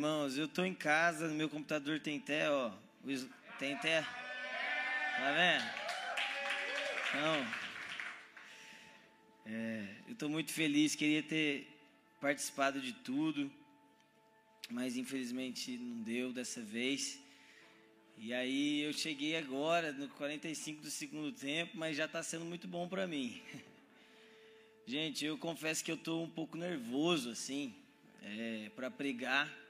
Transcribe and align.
Irmãos, 0.00 0.38
eu 0.38 0.46
estou 0.46 0.64
em 0.64 0.72
casa, 0.72 1.28
no 1.28 1.34
meu 1.34 1.46
computador 1.46 2.00
tem 2.00 2.16
até, 2.16 2.50
ó. 2.50 2.72
Tem 3.58 3.74
até. 3.74 4.00
Tá 4.00 5.30
vendo? 5.36 5.64
Então, 7.10 7.46
é, 9.44 9.96
eu 10.06 10.14
estou 10.14 10.30
muito 10.30 10.54
feliz, 10.54 10.94
queria 10.94 11.22
ter 11.22 11.68
participado 12.18 12.80
de 12.80 12.94
tudo, 12.94 13.52
mas 14.70 14.96
infelizmente 14.96 15.76
não 15.76 16.02
deu 16.02 16.32
dessa 16.32 16.62
vez. 16.62 17.20
E 18.16 18.32
aí 18.32 18.80
eu 18.80 18.94
cheguei 18.94 19.36
agora, 19.36 19.92
no 19.92 20.08
45 20.08 20.80
do 20.80 20.90
segundo 20.90 21.30
tempo, 21.30 21.76
mas 21.76 21.94
já 21.94 22.06
está 22.06 22.22
sendo 22.22 22.46
muito 22.46 22.66
bom 22.66 22.88
para 22.88 23.06
mim. 23.06 23.38
Gente, 24.86 25.26
eu 25.26 25.36
confesso 25.36 25.84
que 25.84 25.90
eu 25.90 25.96
estou 25.96 26.24
um 26.24 26.30
pouco 26.30 26.56
nervoso, 26.56 27.28
assim, 27.28 27.74
é, 28.22 28.70
para 28.74 28.90
pregar, 28.90 29.60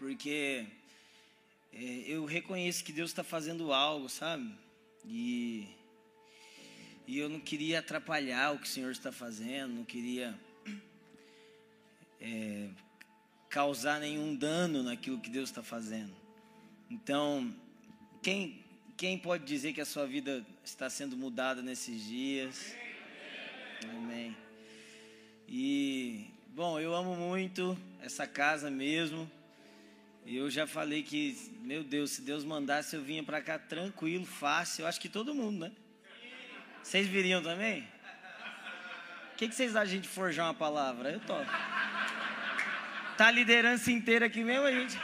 porque 0.00 0.66
é, 1.74 1.84
eu 2.06 2.24
reconheço 2.24 2.82
que 2.82 2.90
Deus 2.90 3.10
está 3.10 3.22
fazendo 3.22 3.70
algo, 3.70 4.08
sabe? 4.08 4.50
E, 5.04 5.68
e 7.06 7.18
eu 7.18 7.28
não 7.28 7.38
queria 7.38 7.80
atrapalhar 7.80 8.54
o 8.54 8.58
que 8.58 8.64
o 8.64 8.70
Senhor 8.70 8.90
está 8.90 9.12
fazendo, 9.12 9.74
não 9.74 9.84
queria 9.84 10.34
é, 12.18 12.70
causar 13.50 14.00
nenhum 14.00 14.34
dano 14.34 14.82
naquilo 14.82 15.20
que 15.20 15.28
Deus 15.28 15.50
está 15.50 15.62
fazendo. 15.62 16.16
Então, 16.90 17.54
quem, 18.22 18.64
quem 18.96 19.18
pode 19.18 19.44
dizer 19.44 19.74
que 19.74 19.82
a 19.82 19.86
sua 19.86 20.06
vida 20.06 20.44
está 20.64 20.88
sendo 20.88 21.14
mudada 21.14 21.60
nesses 21.60 22.02
dias? 22.06 22.74
Amém. 23.84 24.34
E, 25.46 26.30
bom, 26.54 26.80
eu 26.80 26.94
amo 26.94 27.14
muito 27.14 27.76
essa 28.00 28.26
casa 28.26 28.70
mesmo. 28.70 29.30
Eu 30.26 30.50
já 30.50 30.66
falei 30.66 31.02
que, 31.02 31.36
meu 31.62 31.82
Deus, 31.82 32.12
se 32.12 32.22
Deus 32.22 32.44
mandasse 32.44 32.94
eu 32.94 33.02
vinha 33.02 33.22
para 33.22 33.40
cá 33.40 33.58
tranquilo, 33.58 34.24
fácil. 34.24 34.82
Eu 34.82 34.86
acho 34.86 35.00
que 35.00 35.08
todo 35.08 35.34
mundo, 35.34 35.60
né? 35.66 35.72
Vocês 36.82 37.06
viriam 37.06 37.42
também? 37.42 37.82
O 39.32 39.36
que, 39.36 39.48
que 39.48 39.54
vocês 39.54 39.74
acham 39.74 39.86
de 39.86 39.92
gente 39.96 40.08
forjar 40.08 40.46
uma 40.46 40.54
palavra? 40.54 41.10
Eu 41.10 41.20
topo. 41.20 41.50
Tá 43.16 43.26
a 43.26 43.30
liderança 43.30 43.90
inteira 43.90 44.26
aqui 44.26 44.42
mesmo, 44.42 44.66
a 44.66 44.72
gente. 44.72 44.98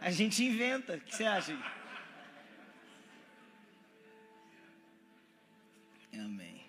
A 0.00 0.10
gente 0.10 0.44
inventa. 0.44 0.94
O 0.94 1.00
que 1.00 1.14
você 1.14 1.24
acha? 1.24 1.56
Amém. 6.12 6.64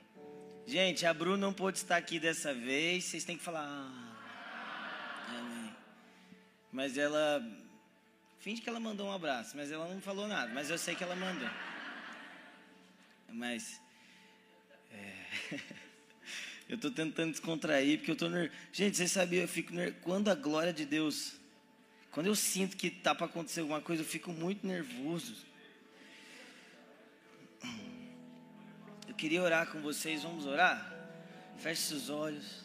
Gente, 0.65 1.05
a 1.05 1.13
Bruna 1.13 1.37
não 1.37 1.53
pôde 1.53 1.77
estar 1.77 1.97
aqui 1.97 2.19
dessa 2.19 2.53
vez. 2.53 3.05
Vocês 3.05 3.23
têm 3.23 3.37
que 3.37 3.43
falar. 3.43 4.04
Mas 6.75 6.97
ela. 6.97 7.43
Finge 8.39 8.61
que 8.61 8.69
ela 8.69 8.79
mandou 8.79 9.07
um 9.07 9.11
abraço, 9.11 9.57
mas 9.57 9.71
ela 9.71 9.87
não 9.87 10.01
falou 10.01 10.27
nada. 10.27 10.53
Mas 10.53 10.69
eu 10.69 10.77
sei 10.77 10.93
que 10.93 11.03
ela 11.03 11.15
mandou. 11.15 11.49
Mas. 13.29 13.81
É, 14.91 15.25
eu 16.69 16.75
estou 16.75 16.91
tentando 16.91 17.31
descontrair, 17.31 17.97
porque 17.97 18.11
eu 18.11 18.13
estou 18.13 18.29
nervoso. 18.29 18.59
Gente, 18.71 18.97
vocês 18.97 19.11
sabiam, 19.11 19.41
eu 19.41 19.47
fico 19.47 19.73
nervoso. 19.73 20.03
Quando 20.03 20.29
a 20.29 20.35
glória 20.35 20.73
de 20.73 20.85
Deus 20.85 21.39
quando 22.15 22.27
eu 22.27 22.35
sinto 22.35 22.77
que 22.77 22.87
está 22.87 23.13
para 23.13 23.25
acontecer 23.25 23.59
alguma 23.59 23.81
coisa, 23.81 24.01
eu 24.01 24.07
fico 24.07 24.31
muito 24.31 24.65
nervoso. 24.65 25.35
Eu 29.05 29.13
queria 29.15 29.43
orar 29.43 29.69
com 29.69 29.81
vocês, 29.81 30.23
vamos 30.23 30.45
orar? 30.45 30.95
Feche 31.57 31.81
seus 31.81 32.09
olhos. 32.09 32.64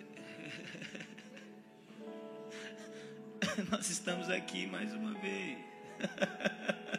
Nós 3.69 3.89
estamos 3.89 4.29
aqui 4.29 4.67
mais 4.67 4.93
uma 4.93 5.13
vez. 5.15 5.57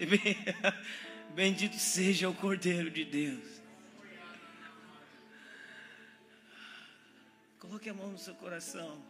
Bendito 1.34 1.76
seja 1.76 2.28
o 2.28 2.34
Cordeiro 2.34 2.90
de 2.90 3.04
Deus. 3.04 3.60
Coloque 7.58 7.90
a 7.90 7.94
mão 7.94 8.12
no 8.12 8.18
seu 8.18 8.34
coração. 8.34 9.02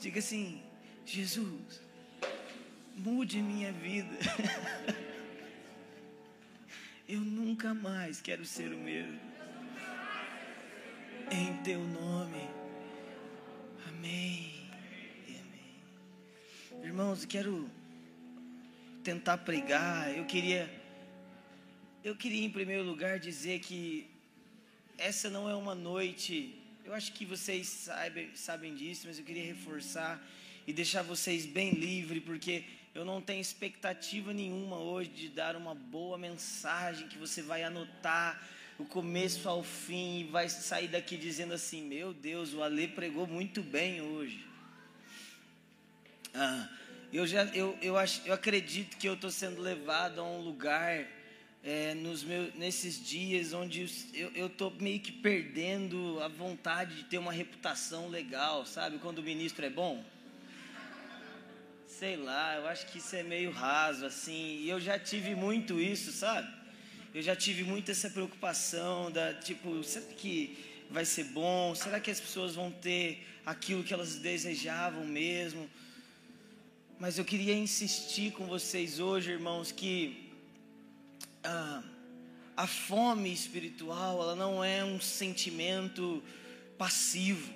Diga 0.00 0.18
assim: 0.18 0.62
Jesus, 1.04 1.80
mude 2.96 3.40
minha 3.40 3.72
vida. 3.72 4.16
Eu 7.08 7.20
nunca 7.20 7.72
mais 7.72 8.20
quero 8.20 8.44
ser 8.44 8.72
o 8.72 8.78
mesmo. 8.78 9.20
Em 11.30 11.56
teu 11.62 11.80
nome. 11.80 12.55
Amém. 13.96 14.52
Amém. 15.26 16.84
Irmãos, 16.84 17.22
eu 17.22 17.28
quero 17.28 17.70
tentar 19.02 19.38
pregar. 19.38 20.14
Eu 20.14 20.26
queria 20.26 20.70
eu 22.04 22.14
queria 22.14 22.44
em 22.44 22.50
primeiro 22.50 22.84
lugar 22.84 23.18
dizer 23.18 23.60
que 23.60 24.06
essa 24.98 25.30
não 25.30 25.48
é 25.48 25.54
uma 25.54 25.74
noite. 25.74 26.54
Eu 26.84 26.92
acho 26.92 27.10
que 27.14 27.24
vocês 27.24 27.66
sabem, 27.66 28.30
sabem 28.34 28.74
disso, 28.74 29.06
mas 29.06 29.18
eu 29.18 29.24
queria 29.24 29.46
reforçar 29.46 30.22
e 30.66 30.72
deixar 30.74 31.02
vocês 31.02 31.46
bem 31.46 31.70
livres, 31.70 32.22
porque 32.22 32.64
eu 32.94 33.04
não 33.04 33.22
tenho 33.22 33.40
expectativa 33.40 34.34
nenhuma 34.34 34.78
hoje 34.78 35.08
de 35.10 35.28
dar 35.30 35.56
uma 35.56 35.74
boa 35.74 36.18
mensagem 36.18 37.08
que 37.08 37.16
você 37.16 37.40
vai 37.40 37.64
anotar 37.64 38.46
o 38.78 38.84
começo 38.84 39.48
ao 39.48 39.62
fim 39.62 40.20
e 40.20 40.24
vai 40.24 40.48
sair 40.48 40.88
daqui 40.88 41.16
dizendo 41.16 41.54
assim: 41.54 41.82
Meu 41.82 42.12
Deus, 42.12 42.52
o 42.52 42.62
Ale 42.62 42.88
pregou 42.88 43.26
muito 43.26 43.62
bem 43.62 44.00
hoje. 44.00 44.44
Ah, 46.34 46.68
eu, 47.12 47.26
já, 47.26 47.44
eu, 47.46 47.76
eu, 47.80 47.96
acho, 47.96 48.20
eu 48.26 48.34
acredito 48.34 48.96
que 48.98 49.08
eu 49.08 49.14
estou 49.14 49.30
sendo 49.30 49.62
levado 49.62 50.20
a 50.20 50.24
um 50.24 50.40
lugar 50.40 51.06
é, 51.64 51.94
nos 51.94 52.22
meus, 52.22 52.54
nesses 52.54 53.02
dias 53.02 53.52
onde 53.54 53.88
eu 54.34 54.46
estou 54.46 54.70
meio 54.72 55.00
que 55.00 55.10
perdendo 55.10 56.20
a 56.22 56.28
vontade 56.28 56.96
de 56.96 57.04
ter 57.04 57.18
uma 57.18 57.32
reputação 57.32 58.08
legal, 58.08 58.66
sabe? 58.66 58.98
Quando 58.98 59.18
o 59.20 59.22
ministro 59.22 59.64
é 59.64 59.70
bom. 59.70 60.04
Sei 61.86 62.16
lá, 62.16 62.56
eu 62.56 62.68
acho 62.68 62.86
que 62.88 62.98
isso 62.98 63.16
é 63.16 63.22
meio 63.22 63.50
raso, 63.50 64.04
assim. 64.04 64.58
E 64.60 64.68
eu 64.68 64.78
já 64.78 64.98
tive 64.98 65.34
muito 65.34 65.80
isso, 65.80 66.12
sabe? 66.12 66.55
Eu 67.16 67.22
já 67.22 67.34
tive 67.34 67.64
muito 67.64 67.90
essa 67.90 68.10
preocupação 68.10 69.10
da 69.10 69.32
tipo, 69.32 69.82
será 69.82 70.04
que 70.04 70.58
vai 70.90 71.02
ser 71.06 71.24
bom? 71.24 71.74
Será 71.74 71.98
que 71.98 72.10
as 72.10 72.20
pessoas 72.20 72.54
vão 72.54 72.70
ter 72.70 73.26
aquilo 73.46 73.82
que 73.82 73.94
elas 73.94 74.16
desejavam 74.16 75.02
mesmo? 75.06 75.66
Mas 76.98 77.16
eu 77.16 77.24
queria 77.24 77.54
insistir 77.54 78.32
com 78.32 78.44
vocês 78.44 79.00
hoje, 79.00 79.30
irmãos, 79.30 79.72
que 79.72 80.30
ah, 81.42 81.82
a 82.54 82.66
fome 82.66 83.32
espiritual, 83.32 84.20
ela 84.20 84.36
não 84.36 84.62
é 84.62 84.84
um 84.84 85.00
sentimento 85.00 86.22
passivo. 86.76 87.50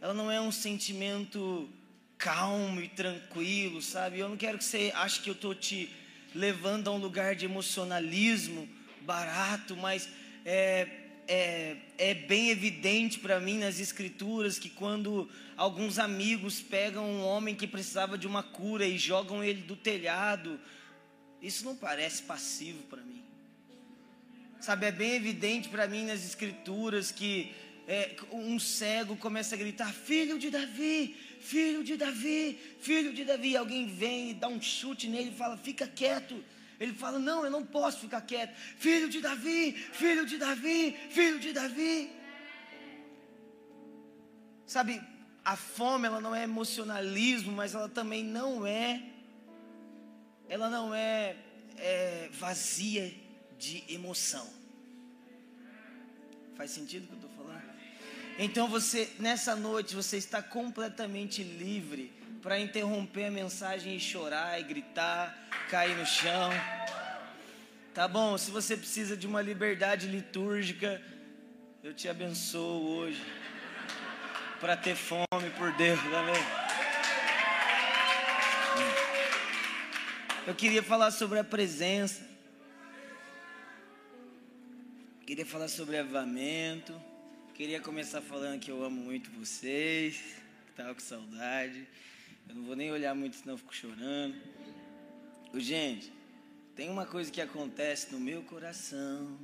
Ela 0.00 0.14
não 0.14 0.30
é 0.30 0.40
um 0.40 0.52
sentimento 0.52 1.68
calmo 2.16 2.80
e 2.80 2.86
tranquilo, 2.86 3.82
sabe? 3.82 4.20
Eu 4.20 4.28
não 4.28 4.36
quero 4.36 4.56
que 4.56 4.62
você 4.62 4.92
ache 4.94 5.20
que 5.20 5.30
eu 5.30 5.34
estou 5.34 5.52
te 5.52 5.90
levando 6.34 6.88
a 6.88 6.92
um 6.92 6.98
lugar 6.98 7.34
de 7.34 7.44
emocionalismo 7.44 8.68
barato, 9.02 9.76
mas 9.76 10.08
é, 10.44 10.88
é, 11.26 11.76
é 11.98 12.14
bem 12.14 12.50
evidente 12.50 13.18
para 13.18 13.40
mim 13.40 13.58
nas 13.58 13.78
escrituras 13.78 14.58
que 14.58 14.68
quando 14.68 15.28
alguns 15.56 15.98
amigos 15.98 16.60
pegam 16.60 17.04
um 17.04 17.22
homem 17.22 17.54
que 17.54 17.66
precisava 17.66 18.16
de 18.16 18.26
uma 18.26 18.42
cura 18.42 18.86
e 18.86 18.98
jogam 18.98 19.42
ele 19.42 19.62
do 19.62 19.76
telhado, 19.76 20.58
isso 21.40 21.64
não 21.64 21.76
parece 21.76 22.22
passivo 22.22 22.82
para 22.84 23.02
mim. 23.02 23.22
Sabe, 24.60 24.86
é 24.86 24.92
bem 24.92 25.12
evidente 25.12 25.68
para 25.68 25.86
mim 25.86 26.04
nas 26.04 26.24
escrituras 26.24 27.10
que 27.10 27.54
é, 27.88 28.14
um 28.30 28.58
cego 28.58 29.16
começa 29.16 29.54
a 29.54 29.58
gritar: 29.58 29.92
Filho 29.92 30.38
de 30.38 30.50
Davi, 30.50 31.16
filho 31.40 31.82
de 31.82 31.96
Davi, 31.96 32.58
filho 32.80 33.12
de 33.12 33.24
Davi. 33.24 33.56
Alguém 33.56 33.86
vem 33.86 34.30
e 34.30 34.34
dá 34.34 34.48
um 34.48 34.60
chute 34.60 35.08
nele 35.08 35.30
e 35.30 35.34
fala: 35.34 35.56
Fica 35.56 35.86
quieto. 35.86 36.42
Ele 36.78 36.92
fala: 36.92 37.18
Não, 37.18 37.44
eu 37.44 37.50
não 37.50 37.64
posso 37.64 37.98
ficar 37.98 38.20
quieto. 38.20 38.54
Filho 38.78 39.08
de 39.08 39.20
Davi, 39.20 39.72
filho 39.72 40.24
de 40.26 40.38
Davi, 40.38 40.96
filho 41.10 41.40
de 41.40 41.52
Davi. 41.52 42.10
Sabe, 44.66 45.02
a 45.44 45.56
fome 45.56 46.06
ela 46.06 46.20
não 46.20 46.34
é 46.34 46.44
emocionalismo, 46.44 47.52
mas 47.52 47.74
ela 47.74 47.88
também 47.88 48.22
não 48.22 48.64
é, 48.64 49.02
ela 50.48 50.70
não 50.70 50.94
é, 50.94 51.36
é 51.76 52.28
vazia 52.32 53.12
de 53.58 53.82
emoção. 53.88 54.46
Faz 56.54 56.70
sentido 56.70 57.06
que 57.06 57.12
eu 57.12 57.16
estou? 57.16 57.29
Então 58.42 58.66
você, 58.68 59.12
nessa 59.18 59.54
noite, 59.54 59.94
você 59.94 60.16
está 60.16 60.42
completamente 60.42 61.42
livre 61.42 62.10
para 62.40 62.58
interromper 62.58 63.26
a 63.26 63.30
mensagem 63.30 63.94
e 63.94 64.00
chorar 64.00 64.58
e 64.58 64.62
gritar, 64.62 65.36
cair 65.68 65.94
no 65.94 66.06
chão. 66.06 66.50
Tá 67.92 68.08
bom? 68.08 68.38
Se 68.38 68.50
você 68.50 68.78
precisa 68.78 69.14
de 69.14 69.26
uma 69.26 69.42
liberdade 69.42 70.06
litúrgica, 70.06 71.02
eu 71.84 71.92
te 71.92 72.08
abençoo 72.08 72.88
hoje 72.88 73.22
para 74.58 74.74
ter 74.74 74.96
fome 74.96 75.50
por 75.58 75.70
Deus, 75.72 76.00
amém? 76.00 76.42
Eu 80.46 80.54
queria 80.54 80.82
falar 80.82 81.10
sobre 81.10 81.38
a 81.38 81.44
presença. 81.44 82.26
Queria 85.26 85.44
falar 85.44 85.68
sobre 85.68 85.98
avamento. 85.98 87.09
Queria 87.60 87.78
começar 87.78 88.22
falando 88.22 88.58
que 88.58 88.70
eu 88.70 88.82
amo 88.82 89.02
muito 89.02 89.30
vocês. 89.32 90.38
Estava 90.70 90.94
com 90.94 91.00
saudade. 91.00 91.86
Eu 92.48 92.54
não 92.54 92.62
vou 92.64 92.74
nem 92.74 92.90
olhar 92.90 93.14
muito, 93.14 93.36
senão 93.36 93.52
eu 93.52 93.58
fico 93.58 93.74
chorando. 93.74 94.34
Gente, 95.52 96.10
tem 96.74 96.88
uma 96.88 97.04
coisa 97.04 97.30
que 97.30 97.38
acontece 97.38 98.12
no 98.12 98.18
meu 98.18 98.42
coração. 98.44 99.38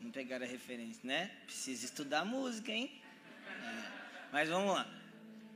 Não 0.00 0.10
pegaram 0.10 0.44
a 0.44 0.48
referência, 0.48 1.02
né? 1.04 1.30
Precisa 1.44 1.84
estudar 1.84 2.24
música, 2.24 2.72
hein? 2.72 3.00
Mas 4.32 4.48
vamos 4.48 4.74
lá. 4.74 4.92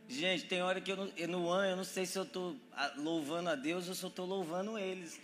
Gente, 0.08 0.44
tem 0.44 0.62
hora 0.62 0.80
que 0.80 0.92
eu, 0.92 0.96
no 1.26 1.48
ano 1.48 1.70
eu 1.70 1.76
não 1.76 1.82
sei 1.82 2.06
se 2.06 2.16
eu 2.16 2.22
estou 2.22 2.56
louvando 2.94 3.50
a 3.50 3.56
Deus 3.56 3.88
ou 3.88 3.96
se 3.96 4.04
eu 4.04 4.10
estou 4.10 4.26
louvando 4.26 4.78
eles. 4.78 5.20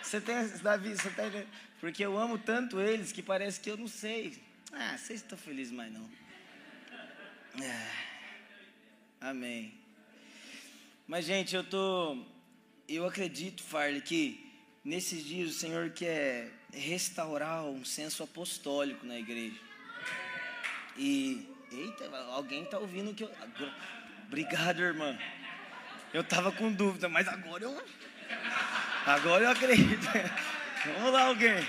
Você 0.00 0.20
tem, 0.20 0.46
Davi, 0.58 0.96
você 0.96 1.10
tá? 1.10 1.24
Porque 1.82 2.04
eu 2.04 2.16
amo 2.16 2.38
tanto 2.38 2.80
eles 2.80 3.10
que 3.10 3.20
parece 3.20 3.58
que 3.58 3.68
eu 3.68 3.76
não 3.76 3.88
sei. 3.88 4.40
Ah, 4.72 4.96
vocês 4.96 5.20
estão 5.20 5.36
felizes 5.36 5.72
mais 5.72 5.92
não. 5.92 6.08
Ah, 7.60 9.30
amém. 9.30 9.74
Mas, 11.08 11.24
gente, 11.24 11.56
eu 11.56 11.64
tô. 11.64 12.24
Eu 12.88 13.04
acredito, 13.04 13.64
Farley, 13.64 14.00
que 14.00 14.48
nesses 14.84 15.24
dias 15.24 15.50
o 15.50 15.58
Senhor 15.58 15.90
quer 15.90 16.52
restaurar 16.72 17.64
um 17.64 17.84
senso 17.84 18.22
apostólico 18.22 19.04
na 19.04 19.18
igreja. 19.18 19.58
E, 20.96 21.48
eita, 21.72 22.16
alguém 22.28 22.62
está 22.62 22.78
ouvindo 22.78 23.12
que 23.12 23.24
eu. 23.24 23.32
Obrigado, 24.28 24.80
irmã. 24.80 25.18
Eu 26.14 26.20
estava 26.20 26.52
com 26.52 26.72
dúvida, 26.72 27.08
mas 27.08 27.26
agora 27.26 27.64
eu. 27.64 27.84
Agora 29.04 29.42
eu 29.42 29.50
acredito. 29.50 30.06
Vamos 30.84 31.12
lá, 31.12 31.26
alguém. 31.28 31.64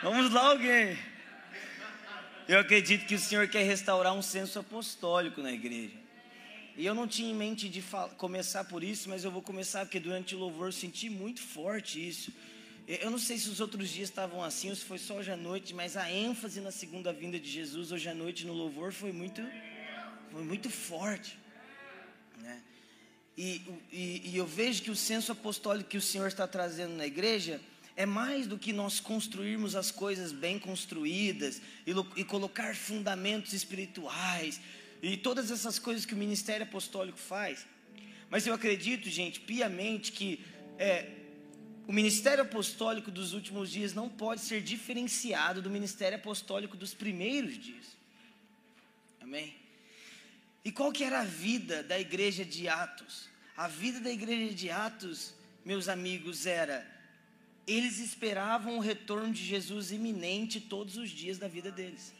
Vamos 0.00 0.32
lá, 0.32 0.50
alguém. 0.50 0.96
Eu 2.46 2.60
acredito 2.60 3.04
que 3.04 3.16
o 3.16 3.18
Senhor 3.18 3.48
quer 3.48 3.64
restaurar 3.64 4.14
um 4.14 4.22
senso 4.22 4.60
apostólico 4.60 5.42
na 5.42 5.50
igreja. 5.50 5.96
E 6.76 6.86
eu 6.86 6.94
não 6.94 7.08
tinha 7.08 7.32
em 7.32 7.34
mente 7.34 7.68
de 7.68 7.82
começar 8.16 8.62
por 8.64 8.84
isso, 8.84 9.08
mas 9.08 9.24
eu 9.24 9.30
vou 9.32 9.42
começar 9.42 9.84
porque 9.84 9.98
durante 9.98 10.36
o 10.36 10.38
louvor 10.38 10.68
eu 10.68 10.72
senti 10.72 11.10
muito 11.10 11.42
forte 11.42 12.06
isso. 12.06 12.32
Eu 12.86 13.10
não 13.10 13.18
sei 13.18 13.38
se 13.38 13.48
os 13.48 13.58
outros 13.58 13.88
dias 13.88 14.08
estavam 14.08 14.40
assim 14.44 14.70
ou 14.70 14.76
se 14.76 14.84
foi 14.84 14.98
só 14.98 15.14
hoje 15.14 15.32
à 15.32 15.36
noite, 15.36 15.74
mas 15.74 15.96
a 15.96 16.08
ênfase 16.08 16.60
na 16.60 16.70
segunda 16.70 17.12
vinda 17.12 17.40
de 17.40 17.50
Jesus 17.50 17.90
hoje 17.90 18.08
à 18.08 18.14
noite 18.14 18.46
no 18.46 18.52
louvor 18.52 18.92
foi 18.92 19.10
muito, 19.10 19.42
foi 20.30 20.44
muito 20.44 20.70
forte. 20.70 21.36
Né? 22.38 22.62
E, 23.36 23.62
e, 23.90 24.30
e 24.30 24.36
eu 24.36 24.46
vejo 24.46 24.80
que 24.80 24.92
o 24.92 24.96
senso 24.96 25.32
apostólico 25.32 25.90
que 25.90 25.98
o 25.98 26.02
Senhor 26.02 26.28
está 26.28 26.46
trazendo 26.46 26.94
na 26.94 27.04
igreja 27.04 27.60
é 27.96 28.04
mais 28.04 28.46
do 28.46 28.58
que 28.58 28.72
nós 28.72 28.98
construirmos 28.98 29.76
as 29.76 29.90
coisas 29.90 30.32
bem 30.32 30.58
construídas 30.58 31.60
e, 31.86 31.92
e 32.16 32.24
colocar 32.24 32.74
fundamentos 32.74 33.52
espirituais 33.52 34.60
e 35.02 35.16
todas 35.16 35.50
essas 35.50 35.78
coisas 35.78 36.04
que 36.04 36.14
o 36.14 36.16
ministério 36.16 36.64
apostólico 36.64 37.18
faz. 37.18 37.66
Mas 38.28 38.46
eu 38.46 38.54
acredito, 38.54 39.08
gente, 39.08 39.38
piamente 39.40 40.10
que 40.10 40.44
é, 40.78 41.10
o 41.86 41.92
ministério 41.92 42.42
apostólico 42.42 43.10
dos 43.10 43.32
últimos 43.32 43.70
dias 43.70 43.94
não 43.94 44.08
pode 44.08 44.40
ser 44.40 44.62
diferenciado 44.62 45.62
do 45.62 45.70
ministério 45.70 46.16
apostólico 46.16 46.76
dos 46.76 46.94
primeiros 46.94 47.58
dias. 47.58 47.96
Amém? 49.20 49.54
E 50.64 50.72
qual 50.72 50.90
que 50.90 51.04
era 51.04 51.20
a 51.20 51.24
vida 51.24 51.82
da 51.82 52.00
igreja 52.00 52.44
de 52.44 52.68
Atos? 52.68 53.28
A 53.56 53.68
vida 53.68 54.00
da 54.00 54.10
igreja 54.10 54.54
de 54.54 54.70
Atos, 54.70 55.34
meus 55.64 55.88
amigos, 55.88 56.46
era 56.46 56.93
eles 57.66 57.98
esperavam 57.98 58.76
o 58.76 58.80
retorno 58.80 59.32
de 59.32 59.44
Jesus 59.44 59.90
iminente 59.90 60.60
todos 60.60 60.96
os 60.96 61.10
dias 61.10 61.38
da 61.38 61.48
vida 61.48 61.70
deles. 61.70 62.12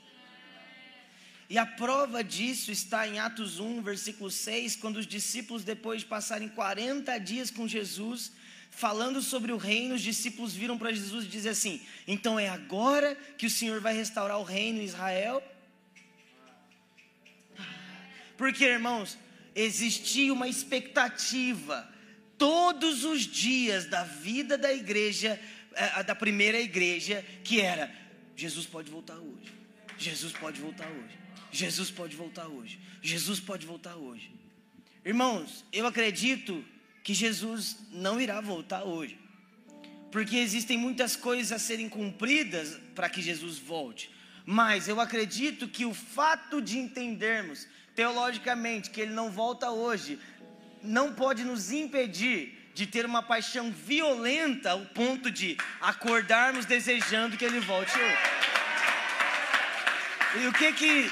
E 1.49 1.59
a 1.59 1.67
prova 1.67 2.25
disso 2.25 2.71
está 2.71 3.07
em 3.07 3.19
Atos 3.19 3.61
1, 3.61 3.83
versículo 3.83 4.31
6, 4.31 4.77
quando 4.77 4.97
os 4.97 5.07
discípulos, 5.07 5.63
depois 5.63 6.01
de 6.01 6.07
passarem 6.07 6.49
40 6.49 7.19
dias 7.19 7.51
com 7.51 7.69
Jesus, 7.69 8.33
falando 8.71 9.21
sobre 9.21 9.53
o 9.53 9.59
reino, 9.59 9.95
os 9.95 10.01
discípulos 10.01 10.55
viram 10.55 10.79
para 10.79 10.93
Jesus 10.93 11.27
e 11.27 11.29
dizem 11.29 11.53
assim: 11.53 11.81
então 12.09 12.39
é 12.39 12.49
agora 12.49 13.15
que 13.37 13.47
o 13.47 13.51
Senhor 13.51 13.81
vai 13.81 13.95
restaurar 13.95 14.39
o 14.39 14.43
reino 14.43 14.81
em 14.81 14.85
Israel? 14.85 15.43
Porque, 18.37 18.65
irmãos, 18.65 19.19
existia 19.55 20.33
uma 20.33 20.49
expectativa 20.49 21.89
todos 22.39 23.05
os 23.05 23.23
dias 23.23 23.87
da 23.87 24.05
vida 24.05 24.57
da 24.59 24.73
igreja, 24.73 25.41
eh, 25.75 26.03
da 26.03 26.15
primeira 26.15 26.61
igreja, 26.61 27.25
que 27.43 27.61
era: 27.61 27.93
Jesus 28.37 28.67
pode 28.67 28.91
voltar 28.91 29.17
hoje, 29.17 29.53
Jesus 29.99 30.33
pode 30.33 30.61
voltar 30.61 30.89
hoje, 30.89 31.19
Jesus 31.51 31.91
pode 31.91 32.17
voltar 32.17 32.47
hoje, 32.47 32.79
Jesus 33.03 33.41
pode 33.41 33.67
voltar 33.67 33.97
hoje. 33.97 34.33
Irmãos, 35.05 35.65
eu 35.73 35.87
acredito 35.87 36.65
que 37.03 37.13
Jesus 37.13 37.77
não 37.93 38.19
irá 38.19 38.41
voltar 38.41 38.85
hoje. 38.85 39.19
Porque 40.11 40.37
existem 40.37 40.79
muitas 40.79 41.15
coisas 41.15 41.53
a 41.53 41.59
serem 41.59 41.89
cumpridas 41.89 42.79
para 42.95 43.11
que 43.11 43.21
Jesus 43.21 43.59
volte. 43.59 44.11
Mas 44.47 44.89
eu 44.89 45.01
acredito 45.01 45.69
que 45.69 45.85
o 45.85 45.93
fato 45.93 46.63
de 46.63 46.79
entendermos 46.79 47.67
teologicamente 47.95 48.91
que 48.91 49.01
ele 49.01 49.13
não 49.13 49.31
volta 49.31 49.71
hoje 49.71 50.19
não 50.85 51.13
pode 51.13 51.43
nos 51.45 51.73
impedir 51.73 52.71
de 52.75 52.87
ter 52.87 53.07
uma 53.07 53.23
paixão 53.23 53.71
violenta 53.71 54.73
ao 54.73 54.81
ponto 54.87 55.31
de 55.31 55.57
acordarmos 55.81 56.67
desejando 56.67 57.37
que 57.37 57.45
ele 57.45 57.61
volte 57.61 57.93
hoje. 57.97 58.19
E 60.43 60.47
o 60.49 60.53
que 60.53 60.73
que 60.73 61.11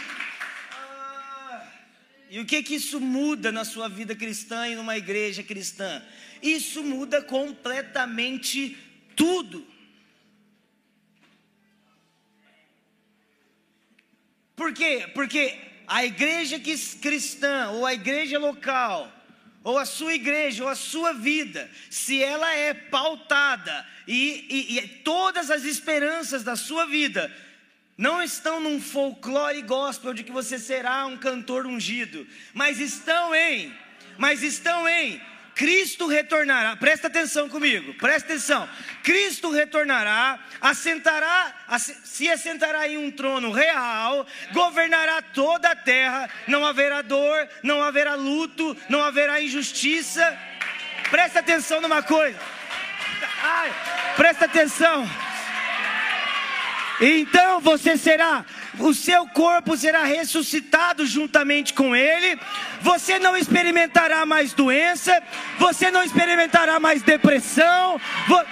e 2.31 2.41
o 2.41 2.47
que 2.47 2.63
que 2.63 2.75
isso 2.75 2.99
muda 2.99 3.53
na 3.53 3.65
sua 3.65 3.89
vida 3.89 4.15
cristã 4.17 4.67
e 4.67 4.75
numa 4.75 4.97
igreja 4.97 5.43
cristã? 5.43 6.03
Isso 6.43 6.83
muda 6.83 7.23
completamente 7.23 8.77
tudo. 9.15 9.65
Por 14.57 14.73
quê? 14.73 15.11
Porque 15.15 15.59
a 15.87 16.05
igreja 16.05 16.59
cristã 16.59 17.71
ou 17.71 17.85
a 17.85 17.95
igreja 17.95 18.39
local 18.39 19.13
ou 19.65 19.79
a 19.79 19.85
sua 19.85 20.15
igreja, 20.15 20.65
ou 20.65 20.69
a 20.69 20.75
sua 20.75 21.13
vida, 21.13 21.71
se 21.91 22.23
ela 22.23 22.53
é 22.55 22.75
pautada 22.75 23.87
e, 24.07 24.47
e, 24.49 24.79
e, 24.79 24.89
todas 24.99 25.51
as 25.51 25.65
esperanças 25.65 26.43
da 26.43 26.57
sua 26.57 26.87
vida 26.87 27.33
não 27.97 28.23
estão 28.23 28.61
num 28.61 28.81
folclore 28.81 29.63
gospel 29.63 30.13
de 30.13 30.25
que 30.25 30.33
você 30.33 30.59
será 30.59 31.07
um 31.07 31.17
cantor 31.17 31.67
ungido, 31.67 32.27
mas 32.53 32.81
estão 32.81 33.35
em, 33.35 33.73
mas 34.19 34.43
estão 34.43 34.89
em 34.89 35.21
Cristo 35.55 36.07
retornará, 36.07 36.77
presta 36.77 37.09
atenção 37.09 37.49
comigo, 37.49 37.95
presta 37.95 38.33
atenção. 38.33 38.69
Cristo 39.03 39.51
retornará, 39.51 40.39
assentará, 40.61 41.55
se 42.05 42.31
assentará 42.31 42.89
em 42.89 42.97
um 42.97 43.11
trono 43.11 43.53
real, 43.53 44.27
governará 44.53 45.21
toda 45.21 45.71
a 45.71 45.77
terra, 45.77 46.29
não 46.47 46.65
haverá 46.65 47.03
dor, 47.03 47.49
não 47.63 47.83
haverá 47.83 48.15
luto, 48.15 48.77
não 48.89 49.03
haverá 49.03 49.41
injustiça. 49.41 50.39
Presta 51.11 51.41
atenção 51.41 51.81
numa 51.81 52.03
coisa. 52.03 52.39
Ai, 53.43 53.73
presta 54.17 54.47
atenção. 54.47 55.09
Então 57.01 57.61
você 57.61 57.97
será, 57.97 58.45
o 58.79 58.95
seu 58.95 59.27
corpo 59.29 59.77
será 59.77 60.05
ressuscitado 60.05 61.05
juntamente 61.07 61.75
com 61.75 61.95
ele. 61.95 62.41
Você 62.81 63.19
não 63.19 63.37
experimentará 63.37 64.25
mais 64.25 64.53
doença, 64.53 65.23
você 65.59 65.91
não 65.91 66.03
experimentará 66.03 66.81
mais 66.81 67.03
depressão. 67.03 68.01
Vo... 68.27 68.45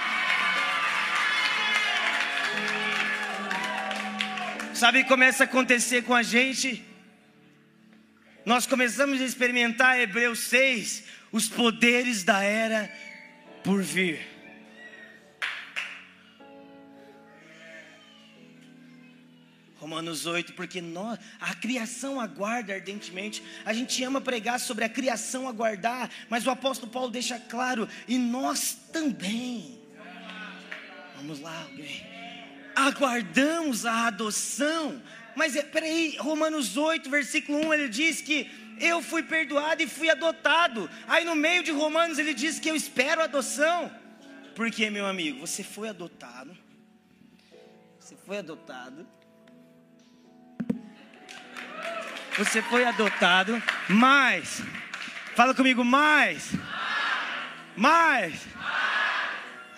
Sabe 4.75 5.01
o 5.01 5.03
que 5.03 5.09
começa 5.09 5.45
a 5.45 5.47
acontecer 5.47 6.03
com 6.03 6.15
a 6.15 6.23
gente? 6.23 6.85
Nós 8.47 8.67
começamos 8.67 9.21
a 9.21 9.25
experimentar 9.25 10.01
Hebreus 10.01 10.41
6, 10.41 11.05
os 11.31 11.49
poderes 11.49 12.25
da 12.25 12.43
era 12.43 12.91
por 13.63 13.83
vir. 13.83 14.40
Romanos 19.81 20.27
8, 20.27 20.53
porque 20.53 20.83
nós, 20.83 21.19
a 21.41 21.55
criação 21.55 22.21
aguarda 22.21 22.75
ardentemente. 22.75 23.43
A 23.65 23.73
gente 23.73 24.05
ama 24.05 24.21
pregar 24.21 24.61
sobre 24.61 24.85
a 24.85 24.91
criação 24.91 25.49
aguardar, 25.49 26.11
mas 26.29 26.47
o 26.47 26.51
apóstolo 26.51 26.93
Paulo 26.93 27.11
deixa 27.11 27.41
claro, 27.41 27.89
e 28.07 28.19
nós 28.19 28.77
também. 28.93 29.81
Vamos 31.17 31.41
lá, 31.41 31.63
alguém. 31.63 32.07
Aguardamos 32.77 33.87
a 33.87 34.09
adoção. 34.09 35.03
Mas 35.35 35.57
é, 35.57 35.63
peraí, 35.63 36.15
Romanos 36.19 36.77
8, 36.77 37.09
versículo 37.09 37.67
1, 37.67 37.75
ele 37.75 37.89
diz 37.89 38.21
que 38.21 38.51
eu 38.79 39.01
fui 39.01 39.23
perdoado 39.23 39.83
e 39.83 39.87
fui 39.87 40.11
adotado. 40.11 40.91
Aí 41.09 41.25
no 41.25 41.35
meio 41.35 41.63
de 41.63 41.71
Romanos 41.71 42.19
ele 42.19 42.35
diz 42.35 42.59
que 42.59 42.69
eu 42.69 42.77
espero 42.77 43.23
a 43.23 43.25
adoção. 43.25 43.91
Porque, 44.55 44.91
meu 44.91 45.07
amigo, 45.07 45.41
você 45.41 45.65
foi 45.65 45.89
adotado. 45.89 46.55
Você 47.99 48.15
foi 48.27 48.39
adotado 48.39 49.07
Você 52.39 52.63
foi 52.63 52.85
adotado, 52.85 53.63
mas, 53.89 54.63
fala 55.35 55.55
comigo, 55.55 55.85
mais, 55.85 56.53
mais, 57.77 58.47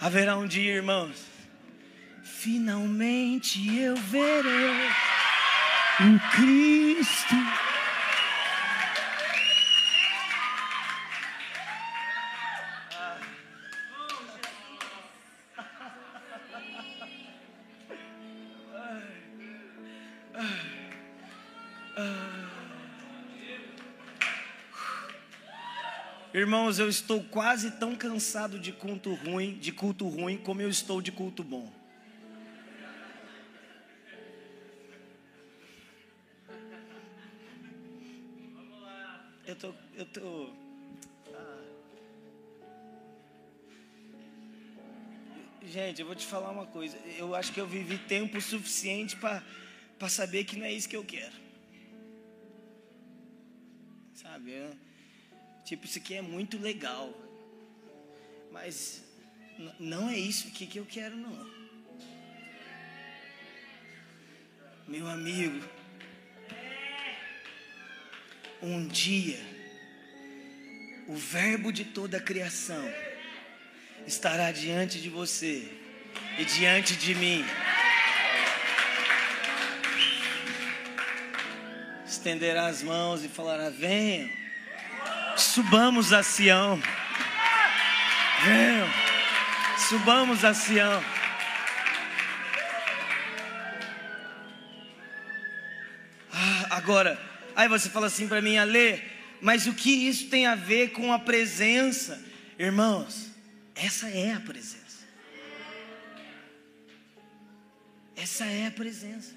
haverá 0.01 0.37
um 0.37 0.47
dia, 0.47 0.75
irmãos, 0.75 1.27
finalmente 2.23 3.79
eu 3.79 3.97
verei 3.97 4.89
o 6.01 6.21
Cristo. 6.31 7.72
Irmãos, 26.43 26.81
eu 26.81 26.89
estou 26.89 27.23
quase 27.23 27.71
tão 27.71 27.95
cansado 27.95 28.59
de 28.59 28.73
culto 28.73 29.15
ruim, 29.15 29.57
de 29.59 29.71
culto 29.71 30.09
ruim, 30.09 30.37
como 30.37 30.61
eu 30.61 30.69
estou 30.69 31.01
de 31.01 31.13
culto 31.13 31.45
bom. 31.45 31.73
Eu 39.47 39.55
tô, 39.55 39.73
eu 39.95 40.05
tô. 40.07 40.51
Ah. 41.33 41.63
Gente, 45.65 46.01
eu 46.01 46.07
vou 46.09 46.17
te 46.17 46.27
falar 46.27 46.51
uma 46.51 46.67
coisa. 46.67 46.99
Eu 47.17 47.37
acho 47.37 47.53
que 47.53 47.61
eu 47.61 47.69
vivi 47.69 47.99
tempo 47.99 48.41
suficiente 48.41 49.17
para 49.17 50.09
saber 50.09 50.43
que 50.43 50.57
não 50.57 50.67
é 50.67 50.73
isso 50.73 50.89
que 50.89 50.97
eu 50.97 51.05
quero. 51.05 51.37
Sabe? 54.13 54.51
Eu, 54.51 54.92
Tipo, 55.65 55.87
isso 55.87 55.99
aqui 55.99 56.15
é 56.15 56.23
muito 56.23 56.59
legal. 56.59 57.13
Mas 58.51 59.03
não 59.79 60.09
é 60.09 60.19
isso 60.19 60.51
que, 60.51 60.67
que 60.67 60.79
eu 60.79 60.87
quero, 60.87 61.17
não. 61.17 61.51
Meu 64.87 65.07
amigo, 65.09 65.65
um 68.61 68.87
dia, 68.87 69.41
o 71.09 71.15
Verbo 71.15 71.73
de 71.73 71.85
toda 71.85 72.19
a 72.19 72.21
criação 72.21 72.85
estará 74.07 74.53
diante 74.53 75.01
de 75.01 75.09
você 75.09 75.71
e 76.39 76.45
diante 76.45 76.97
de 76.97 77.15
mim. 77.15 77.45
Estenderá 82.05 82.67
as 82.67 82.83
mãos 82.83 83.25
e 83.25 83.29
falará: 83.29 83.71
Venham 83.71 84.42
Subamos 85.37 86.13
a 86.13 86.23
Sião. 86.23 86.81
Venham. 88.45 88.89
Subamos 89.89 90.45
a 90.45 90.55
Sião. 90.55 91.03
Ah, 96.33 96.67
agora, 96.71 97.21
aí 97.55 97.69
você 97.69 97.89
fala 97.89 98.07
assim 98.07 98.29
para 98.29 98.41
mim, 98.41 98.59
Ale, 98.59 99.03
mas 99.41 99.67
o 99.67 99.75
que 99.75 99.91
isso 99.91 100.29
tem 100.29 100.47
a 100.47 100.55
ver 100.55 100.93
com 100.93 101.13
a 101.13 101.19
presença? 101.19 102.23
Irmãos, 102.59 103.31
essa 103.75 104.09
é 104.09 104.33
a 104.33 104.41
presença. 104.41 104.83
Essa 108.17 108.45
é 108.45 108.67
a 108.67 108.71
presença. 108.71 109.35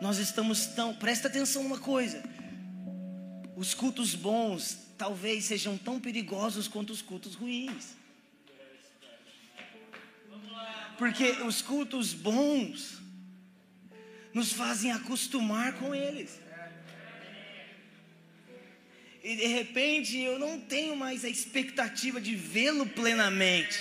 Nós 0.00 0.18
estamos 0.18 0.66
tão, 0.66 0.94
presta 0.94 1.28
atenção 1.28 1.62
numa 1.62 1.78
coisa. 1.78 2.22
Os 3.60 3.74
cultos 3.74 4.14
bons 4.14 4.78
talvez 4.96 5.44
sejam 5.44 5.76
tão 5.76 6.00
perigosos 6.00 6.66
quanto 6.66 6.94
os 6.94 7.02
cultos 7.02 7.34
ruins. 7.34 7.94
Porque 10.96 11.32
os 11.42 11.60
cultos 11.60 12.14
bons 12.14 13.02
nos 14.32 14.50
fazem 14.50 14.90
acostumar 14.92 15.74
com 15.74 15.94
eles. 15.94 16.40
E 19.22 19.36
de 19.36 19.46
repente 19.48 20.16
eu 20.16 20.38
não 20.38 20.58
tenho 20.58 20.96
mais 20.96 21.22
a 21.22 21.28
expectativa 21.28 22.18
de 22.18 22.34
vê-lo 22.34 22.86
plenamente, 22.86 23.78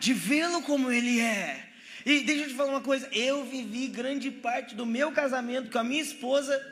de 0.00 0.14
vê-lo 0.14 0.62
como 0.62 0.90
ele 0.90 1.20
é. 1.20 1.68
E 2.06 2.20
deixa 2.20 2.44
eu 2.44 2.48
te 2.48 2.54
falar 2.54 2.70
uma 2.70 2.80
coisa: 2.80 3.06
eu 3.12 3.44
vivi 3.44 3.88
grande 3.88 4.30
parte 4.30 4.74
do 4.74 4.86
meu 4.86 5.12
casamento 5.12 5.70
com 5.70 5.78
a 5.78 5.84
minha 5.84 6.00
esposa 6.00 6.71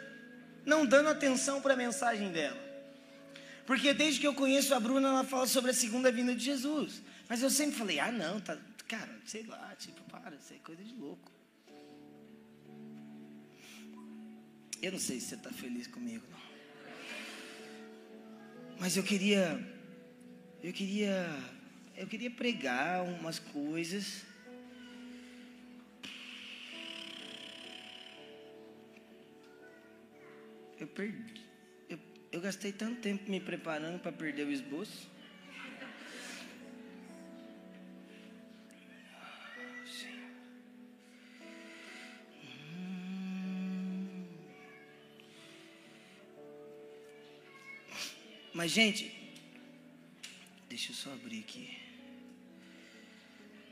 não 0.64 0.86
dando 0.86 1.08
atenção 1.08 1.60
para 1.60 1.74
a 1.74 1.76
mensagem 1.76 2.30
dela. 2.30 2.58
Porque 3.66 3.94
desde 3.94 4.20
que 4.20 4.26
eu 4.26 4.34
conheço 4.34 4.74
a 4.74 4.80
Bruna, 4.80 5.08
ela 5.08 5.24
fala 5.24 5.46
sobre 5.46 5.70
a 5.70 5.74
segunda 5.74 6.10
vinda 6.10 6.34
de 6.34 6.44
Jesus. 6.44 7.02
Mas 7.28 7.42
eu 7.42 7.50
sempre 7.50 7.76
falei, 7.76 8.00
ah 8.00 8.10
não, 8.10 8.40
tá, 8.40 8.58
cara, 8.88 9.20
sei 9.24 9.44
lá, 9.44 9.74
tipo, 9.78 10.02
para, 10.10 10.34
isso 10.34 10.52
é 10.52 10.56
coisa 10.58 10.82
de 10.82 10.94
louco. 10.94 11.30
Eu 14.82 14.92
não 14.92 14.98
sei 14.98 15.20
se 15.20 15.26
você 15.26 15.34
está 15.36 15.50
feliz 15.50 15.86
comigo, 15.86 16.24
não. 16.30 16.40
Mas 18.80 18.96
eu 18.96 19.02
queria, 19.02 19.60
eu 20.62 20.72
queria, 20.72 21.28
eu 21.96 22.06
queria 22.06 22.30
pregar 22.30 23.04
umas 23.04 23.38
coisas 23.38 24.22
eu 30.80 30.88
perdi. 30.88 31.34
Eu, 31.88 31.98
eu 32.32 32.40
gastei 32.40 32.72
tanto 32.72 33.00
tempo 33.00 33.30
me 33.30 33.38
preparando 33.38 34.00
para 34.00 34.10
perder 34.10 34.46
o 34.46 34.50
esboço. 34.50 35.10
Mas, 48.52 48.72
gente, 48.72 49.10
deixa 50.68 50.90
eu 50.90 50.96
só 50.96 51.12
abrir 51.12 51.40
aqui. 51.40 51.78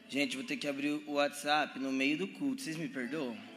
Gente, 0.08 0.36
vou 0.36 0.46
ter 0.46 0.56
que 0.56 0.66
abrir 0.66 0.92
o 1.06 1.12
WhatsApp 1.12 1.78
no 1.78 1.92
meio 1.92 2.16
do 2.16 2.28
culto. 2.28 2.62
Vocês 2.62 2.76
me 2.76 2.88
perdoam? 2.88 3.47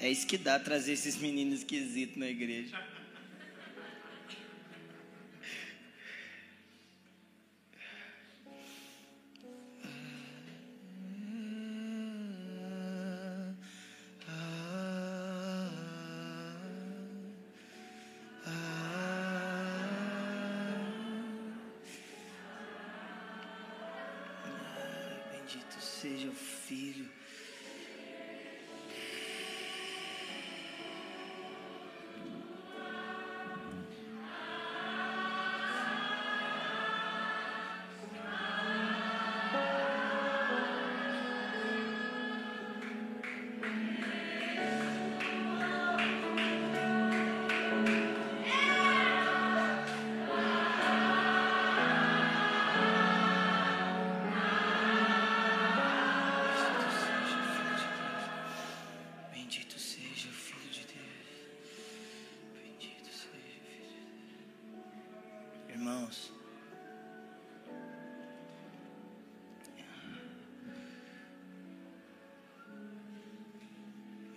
É 0.00 0.08
isso 0.08 0.26
que 0.26 0.38
dá 0.38 0.58
trazer 0.58 0.94
esses 0.94 1.16
meninos 1.18 1.58
esquisitos 1.58 2.16
na 2.16 2.26
igreja. 2.26 2.74
Bendito 25.30 25.78
seja 25.78 26.28
o 26.30 26.32
Filho. 26.32 27.19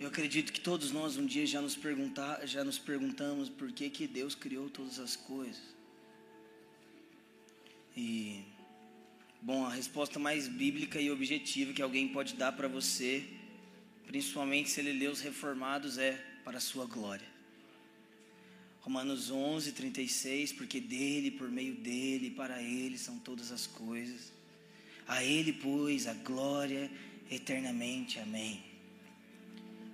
Eu 0.04 0.08
acredito 0.08 0.52
que 0.52 0.60
todos 0.60 0.90
nós 0.90 1.16
um 1.16 1.26
dia 1.26 1.46
já 1.46 1.60
nos, 1.60 1.74
perguntar, 1.74 2.46
já 2.46 2.62
nos 2.62 2.78
perguntamos 2.78 3.48
por 3.48 3.72
que, 3.72 3.88
que 3.90 4.06
Deus 4.06 4.34
criou 4.34 4.68
todas 4.68 4.98
as 4.98 5.16
coisas. 5.16 5.62
E, 7.96 8.42
bom, 9.40 9.64
a 9.64 9.70
resposta 9.70 10.18
mais 10.18 10.46
bíblica 10.46 11.00
e 11.00 11.10
objetiva 11.10 11.72
que 11.72 11.82
alguém 11.82 12.08
pode 12.08 12.34
dar 12.34 12.52
para 12.52 12.68
você 12.68 13.26
principalmente 14.06 14.70
se 14.70 14.80
ele 14.80 14.92
lê 14.92 15.08
os 15.08 15.20
reformados, 15.20 15.98
é 15.98 16.12
para 16.44 16.58
a 16.58 16.60
sua 16.60 16.86
glória. 16.86 17.26
Romanos 18.80 19.30
11, 19.30 19.72
36, 19.72 20.52
porque 20.52 20.80
dele, 20.80 21.30
por 21.30 21.50
meio 21.50 21.74
dele, 21.74 22.30
para 22.30 22.62
ele 22.62 22.98
são 22.98 23.18
todas 23.18 23.50
as 23.50 23.66
coisas. 23.66 24.32
A 25.08 25.24
ele, 25.24 25.52
pois, 25.52 26.06
a 26.06 26.14
glória 26.14 26.90
eternamente. 27.30 28.18
Amém. 28.18 28.73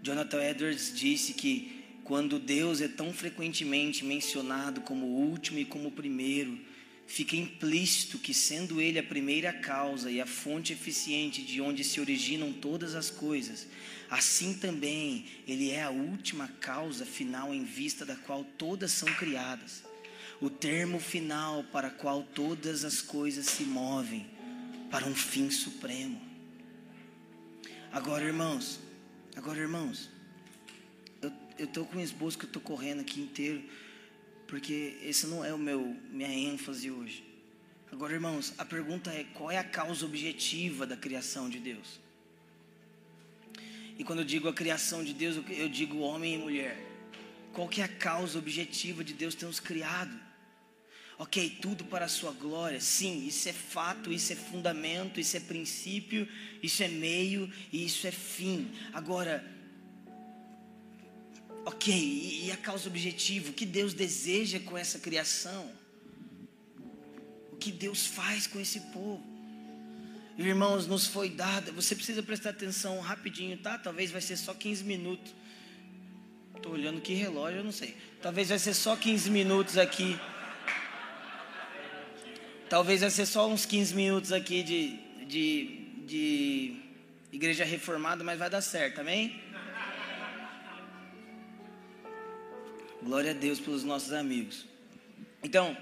Jonathan 0.02 0.42
Edwards 0.42 0.92
disse 0.94 1.34
que 1.34 1.80
quando 2.04 2.38
Deus 2.38 2.80
é 2.80 2.88
tão 2.88 3.12
frequentemente 3.12 4.04
mencionado 4.04 4.80
como 4.80 5.06
o 5.06 5.30
último 5.30 5.58
e 5.58 5.64
como 5.64 5.88
o 5.88 5.92
primeiro, 5.92 6.58
fica 7.06 7.36
implícito 7.36 8.18
que, 8.18 8.32
sendo 8.32 8.80
Ele 8.80 8.98
a 8.98 9.02
primeira 9.02 9.52
causa 9.52 10.10
e 10.10 10.20
a 10.20 10.26
fonte 10.26 10.72
eficiente 10.72 11.42
de 11.42 11.60
onde 11.60 11.84
se 11.84 12.00
originam 12.00 12.52
todas 12.52 12.94
as 12.94 13.10
coisas, 13.10 13.66
assim 14.08 14.54
também 14.54 15.24
Ele 15.46 15.70
é 15.70 15.82
a 15.82 15.90
última 15.90 16.48
causa 16.60 17.04
final 17.04 17.54
em 17.54 17.64
vista 17.64 18.04
da 18.04 18.16
qual 18.16 18.44
todas 18.44 18.92
são 18.92 19.12
criadas, 19.14 19.84
o 20.40 20.48
termo 20.48 20.98
final 20.98 21.62
para 21.64 21.90
qual 21.90 22.22
todas 22.22 22.84
as 22.84 23.02
coisas 23.02 23.46
se 23.46 23.64
movem 23.64 24.26
para 24.90 25.06
um 25.06 25.14
fim 25.14 25.50
supremo. 25.50 26.20
Agora, 27.92 28.24
irmãos, 28.24 28.80
agora, 29.36 29.58
irmãos, 29.58 30.10
eu 31.58 31.64
estou 31.64 31.84
com 31.84 31.98
um 31.98 32.00
esboço 32.00 32.38
que 32.38 32.44
eu 32.44 32.48
estou 32.48 32.62
correndo 32.62 33.00
aqui 33.00 33.20
inteiro 33.20 33.62
porque 34.50 34.98
esse 35.02 35.28
não 35.28 35.44
é 35.44 35.54
o 35.54 35.58
meu 35.58 35.96
minha 36.10 36.28
ênfase 36.28 36.90
hoje. 36.90 37.24
Agora, 37.92 38.12
irmãos, 38.12 38.52
a 38.58 38.64
pergunta 38.64 39.08
é 39.12 39.22
qual 39.32 39.48
é 39.48 39.56
a 39.56 39.62
causa 39.62 40.04
objetiva 40.04 40.84
da 40.84 40.96
criação 40.96 41.48
de 41.48 41.60
Deus? 41.60 42.00
E 43.96 44.02
quando 44.02 44.20
eu 44.20 44.24
digo 44.24 44.48
a 44.48 44.52
criação 44.52 45.04
de 45.04 45.14
Deus, 45.14 45.36
eu 45.50 45.68
digo 45.68 45.98
homem 45.98 46.34
e 46.34 46.38
mulher. 46.38 46.76
Qual 47.52 47.68
que 47.68 47.80
é 47.80 47.84
a 47.84 47.88
causa 47.88 48.38
objetiva 48.38 49.04
de 49.04 49.12
Deus 49.12 49.36
ter 49.36 49.46
nos 49.46 49.60
criado? 49.60 50.18
Ok, 51.20 51.58
tudo 51.60 51.84
para 51.84 52.06
a 52.06 52.08
sua 52.08 52.32
glória. 52.32 52.80
Sim, 52.80 53.26
isso 53.26 53.46
é 53.46 53.52
fato, 53.52 54.10
isso 54.10 54.32
é 54.32 54.36
fundamento, 54.36 55.20
isso 55.20 55.36
é 55.36 55.40
princípio, 55.40 56.26
isso 56.62 56.82
é 56.82 56.88
meio 56.88 57.52
e 57.70 57.84
isso 57.84 58.06
é 58.06 58.10
fim. 58.10 58.70
Agora, 58.94 59.44
Ok, 61.64 61.92
e 61.94 62.50
a 62.50 62.56
causa 62.56 62.88
objetiva? 62.88 63.50
O 63.50 63.52
que 63.52 63.66
Deus 63.66 63.92
deseja 63.92 64.58
com 64.60 64.78
essa 64.78 64.98
criação? 64.98 65.70
O 67.52 67.56
que 67.56 67.70
Deus 67.70 68.06
faz 68.06 68.46
com 68.46 68.58
esse 68.58 68.80
povo? 68.92 69.22
Irmãos, 70.38 70.86
nos 70.86 71.06
foi 71.06 71.28
dada. 71.28 71.70
Você 71.72 71.94
precisa 71.94 72.22
prestar 72.22 72.50
atenção 72.50 72.98
rapidinho, 73.00 73.58
tá? 73.58 73.76
Talvez 73.76 74.10
vai 74.10 74.22
ser 74.22 74.38
só 74.38 74.54
15 74.54 74.84
minutos. 74.84 75.34
Estou 76.56 76.72
olhando 76.72 77.00
que 77.02 77.12
relógio, 77.12 77.58
eu 77.58 77.64
não 77.64 77.72
sei. 77.72 77.94
Talvez 78.22 78.48
vai 78.48 78.58
ser 78.58 78.72
só 78.72 78.96
15 78.96 79.30
minutos 79.30 79.76
aqui. 79.76 80.18
Talvez 82.70 83.00
vai 83.00 83.10
ser 83.10 83.26
só 83.26 83.48
uns 83.48 83.66
15 83.66 83.92
minutos 83.96 84.30
aqui 84.30 84.62
de, 84.62 84.96
de, 85.26 85.88
de 86.06 86.76
igreja 87.32 87.64
reformada, 87.64 88.22
mas 88.22 88.38
vai 88.38 88.48
dar 88.48 88.60
certo, 88.60 89.00
amém? 89.00 89.42
Glória 93.02 93.32
a 93.32 93.34
Deus 93.34 93.58
pelos 93.58 93.82
nossos 93.82 94.12
amigos. 94.12 94.66
Então, 95.42 95.76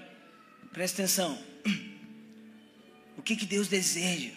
presta 0.73 1.03
atenção. 1.03 1.37
O 3.15 3.21
que, 3.21 3.35
que 3.35 3.45
Deus 3.45 3.67
deseja? 3.67 4.31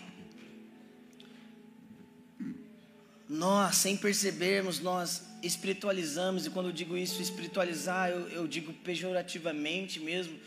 Nós, 3.26 3.76
sem 3.76 3.96
percebermos, 3.96 4.78
nós 4.78 5.22
espiritualizamos, 5.42 6.44
e 6.44 6.50
quando 6.50 6.66
eu 6.66 6.72
digo 6.72 6.98
isso, 6.98 7.22
espiritualizar, 7.22 8.10
eu, 8.10 8.28
eu 8.28 8.46
digo 8.46 8.74
pejorativamente 8.74 9.98
mesmo. 9.98 10.38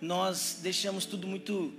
Nós 0.00 0.60
deixamos 0.62 1.04
tudo 1.06 1.26
muito 1.26 1.72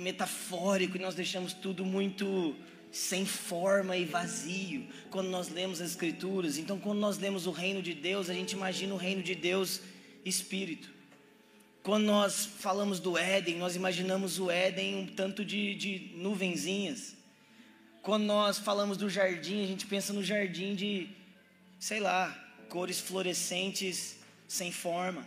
metafórico, 0.00 0.96
e 0.96 1.00
nós 1.00 1.14
deixamos 1.14 1.52
tudo 1.52 1.84
muito 1.84 2.54
sem 2.90 3.26
forma 3.26 3.96
e 3.96 4.04
vazio 4.04 4.86
quando 5.10 5.28
nós 5.28 5.48
lemos 5.48 5.80
as 5.80 5.90
Escrituras. 5.90 6.58
Então, 6.58 6.78
quando 6.78 7.00
nós 7.00 7.18
lemos 7.18 7.46
o 7.46 7.50
reino 7.50 7.82
de 7.82 7.92
Deus, 7.92 8.30
a 8.30 8.34
gente 8.34 8.52
imagina 8.52 8.94
o 8.94 8.96
reino 8.96 9.22
de 9.22 9.34
Deus 9.34 9.80
espírito. 10.24 10.90
Quando 11.82 12.04
nós 12.04 12.46
falamos 12.46 13.00
do 13.00 13.18
Éden, 13.18 13.56
nós 13.56 13.74
imaginamos 13.74 14.38
o 14.38 14.50
Éden 14.50 14.96
um 14.96 15.06
tanto 15.06 15.44
de, 15.44 15.74
de 15.74 16.12
nuvenzinhas. 16.14 17.16
Quando 18.00 18.24
nós 18.24 18.58
falamos 18.58 18.96
do 18.96 19.10
jardim, 19.10 19.64
a 19.64 19.66
gente 19.66 19.86
pensa 19.86 20.12
no 20.12 20.22
jardim 20.22 20.74
de, 20.74 21.08
sei 21.78 22.00
lá, 22.00 22.30
cores 22.68 23.00
fluorescentes 23.00 24.18
sem 24.46 24.70
forma. 24.70 25.26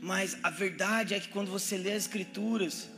Mas 0.00 0.36
a 0.42 0.50
verdade 0.50 1.14
é 1.14 1.20
que 1.20 1.28
quando 1.28 1.50
você 1.50 1.76
lê 1.76 1.92
as 1.92 2.04
Escrituras, 2.04 2.88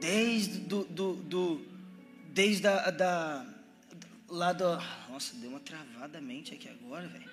desde 0.00 0.58
do, 0.58 0.84
do, 0.84 1.14
do 1.14 1.66
desde 2.32 2.66
a, 2.66 2.90
da, 2.90 3.46
lá 4.28 4.52
do, 4.52 4.64
nossa, 5.08 5.34
deu 5.36 5.50
uma 5.50 5.60
travada 5.60 6.20
mente 6.20 6.54
aqui 6.54 6.68
agora, 6.68 7.08
velho. 7.08 7.28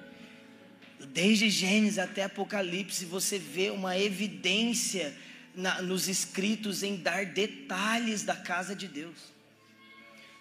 Desde 1.09 1.49
Gênesis 1.49 1.99
até 1.99 2.23
Apocalipse, 2.23 3.05
você 3.05 3.37
vê 3.37 3.69
uma 3.69 3.97
evidência 3.97 5.15
na, 5.53 5.81
nos 5.81 6.07
escritos 6.07 6.83
em 6.83 6.95
dar 6.95 7.25
detalhes 7.25 8.23
da 8.23 8.35
casa 8.35 8.75
de 8.75 8.87
Deus. 8.87 9.34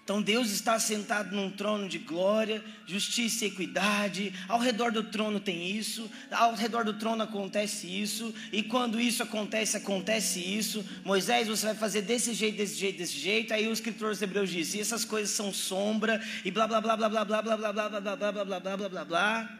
Então 0.04 0.20
Deus 0.20 0.50
está 0.50 0.78
sentado 0.78 1.34
num 1.34 1.50
trono 1.50 1.88
de 1.88 1.96
glória, 1.96 2.62
justiça 2.86 3.46
e 3.46 3.48
equidade. 3.48 4.34
Ao 4.46 4.58
redor 4.58 4.92
do 4.92 5.02
trono 5.02 5.40
tem 5.40 5.70
isso, 5.70 6.10
ao 6.30 6.54
redor 6.54 6.84
do 6.84 6.92
trono 6.92 7.22
acontece 7.22 7.86
isso, 7.86 8.34
e 8.52 8.62
quando 8.62 9.00
isso 9.00 9.22
acontece, 9.22 9.78
acontece 9.78 10.40
isso. 10.40 10.84
Moisés, 11.02 11.48
você 11.48 11.64
vai 11.66 11.74
fazer 11.74 12.02
desse 12.02 12.34
jeito, 12.34 12.58
desse 12.58 12.78
jeito, 12.78 12.98
desse 12.98 13.18
jeito. 13.18 13.54
Aí 13.54 13.66
o 13.66 13.72
escritor 13.72 14.10
dos 14.10 14.20
Hebreus 14.20 14.50
disse: 14.50 14.76
e 14.76 14.80
essas 14.82 15.06
coisas 15.06 15.34
são 15.34 15.50
sombra 15.50 16.22
e 16.44 16.50
blá 16.50 16.68
blá 16.68 16.82
blá 16.82 16.98
blá 16.98 17.08
blá 17.08 17.24
blá 17.24 17.42
blá 17.42 17.56
blá 17.56 17.72
blá 17.72 17.88
blá 17.88 18.00
blá 18.00 18.16
blá 18.16 18.44
blá 18.44 18.60
blá 18.60 18.76
blá 18.76 18.88
blá 18.90 19.04
blá. 19.06 19.58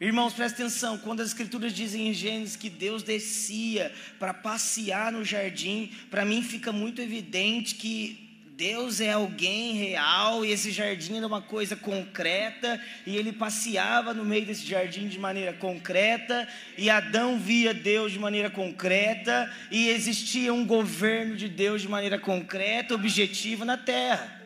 Irmãos, 0.00 0.32
presta 0.32 0.62
atenção, 0.62 0.98
quando 0.98 1.20
as 1.20 1.28
escrituras 1.28 1.72
dizem 1.72 2.08
em 2.08 2.14
Gênesis 2.14 2.56
que 2.56 2.70
Deus 2.70 3.04
descia 3.04 3.92
para 4.18 4.34
passear 4.34 5.12
no 5.12 5.24
jardim, 5.24 5.92
para 6.10 6.24
mim 6.24 6.42
fica 6.42 6.72
muito 6.72 7.00
evidente 7.00 7.76
que 7.76 8.27
Deus 8.58 9.00
é 9.00 9.12
alguém 9.12 9.74
real 9.74 10.44
e 10.44 10.50
esse 10.50 10.72
jardim 10.72 11.16
era 11.16 11.24
uma 11.28 11.40
coisa 11.40 11.76
concreta 11.76 12.84
e 13.06 13.16
ele 13.16 13.32
passeava 13.32 14.12
no 14.12 14.24
meio 14.24 14.44
desse 14.44 14.66
jardim 14.66 15.06
de 15.06 15.16
maneira 15.16 15.52
concreta 15.52 16.48
e 16.76 16.90
Adão 16.90 17.38
via 17.38 17.72
Deus 17.72 18.10
de 18.10 18.18
maneira 18.18 18.50
concreta 18.50 19.48
e 19.70 19.88
existia 19.90 20.52
um 20.52 20.66
governo 20.66 21.36
de 21.36 21.48
Deus 21.48 21.82
de 21.82 21.88
maneira 21.88 22.18
concreta, 22.18 22.96
objetiva 22.96 23.64
na 23.64 23.76
terra. 23.76 24.42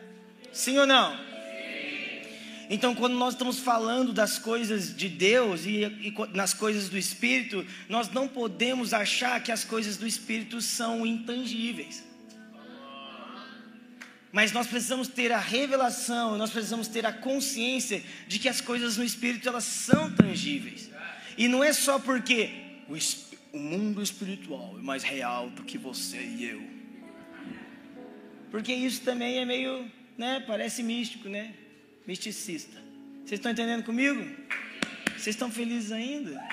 Sim 0.51 0.77
ou 0.77 0.85
não? 0.85 1.19
Então, 2.69 2.93
quando 2.93 3.15
nós 3.15 3.33
estamos 3.33 3.57
falando 3.57 4.13
das 4.13 4.37
coisas 4.37 4.95
de 4.95 5.09
Deus 5.09 5.65
e, 5.65 5.85
e, 5.85 6.13
nas 6.35 6.53
coisas 6.53 6.87
do 6.87 6.99
Espírito, 6.99 7.65
nós 7.89 8.11
não 8.11 8.27
podemos 8.27 8.93
achar 8.93 9.41
que 9.41 9.51
as 9.51 9.63
coisas 9.63 9.97
do 9.97 10.05
Espírito 10.05 10.61
são 10.61 11.03
intangíveis. 11.03 12.12
Mas 14.33 14.51
nós 14.51 14.65
precisamos 14.65 15.07
ter 15.07 15.31
a 15.31 15.37
revelação, 15.37 16.39
nós 16.39 16.49
precisamos 16.49 16.87
ter 16.87 17.05
a 17.05 17.13
consciência 17.13 18.03
de 18.27 18.39
que 18.39 18.49
as 18.49 18.59
coisas 18.59 18.97
no 18.97 19.03
espírito 19.03 19.47
elas 19.47 19.63
são 19.63 20.11
tangíveis. 20.11 20.89
E 21.37 21.47
não 21.47 21.63
é 21.63 21.71
só 21.71 21.99
porque 21.99 22.49
o, 22.89 22.97
o 23.55 23.59
mundo 23.59 24.01
espiritual 24.01 24.75
é 24.79 24.81
mais 24.81 25.03
real 25.03 25.51
do 25.51 25.63
que 25.63 25.77
você 25.77 26.17
e 26.17 26.45
eu. 26.45 26.63
Porque 28.49 28.73
isso 28.73 29.01
também 29.01 29.37
é 29.37 29.45
meio, 29.45 29.85
né, 30.17 30.43
parece 30.47 30.81
místico, 30.81 31.29
né? 31.29 31.53
Misticista. 32.07 32.81
Vocês 33.23 33.39
estão 33.39 33.51
entendendo 33.51 33.83
comigo? 33.83 34.19
Vocês 35.09 35.35
estão 35.35 35.51
felizes 35.51 35.91
ainda? 35.91 36.43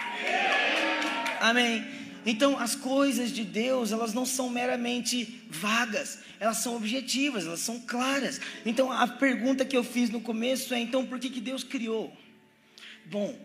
Amém. 1.41 2.00
Então, 2.25 2.59
as 2.59 2.75
coisas 2.75 3.31
de 3.31 3.45
Deus, 3.45 3.93
elas 3.93 4.13
não 4.13 4.27
são 4.27 4.51
meramente 4.51 5.43
vagas, 5.49 6.19
elas 6.39 6.59
são 6.59 6.77
objetivas, 6.77 7.47
elas 7.47 7.61
são 7.61 7.81
claras. 7.81 8.41
Então, 8.65 8.93
a 8.93 9.07
pergunta 9.07 9.65
que 9.65 9.77
eu 9.77 9.83
fiz 9.83 10.11
no 10.11 10.21
começo 10.21 10.75
é: 10.75 10.81
então, 10.81 11.07
por 11.07 11.19
que, 11.19 11.31
que 11.31 11.41
Deus 11.41 11.65
criou? 11.65 12.13
Bom, 13.07 13.39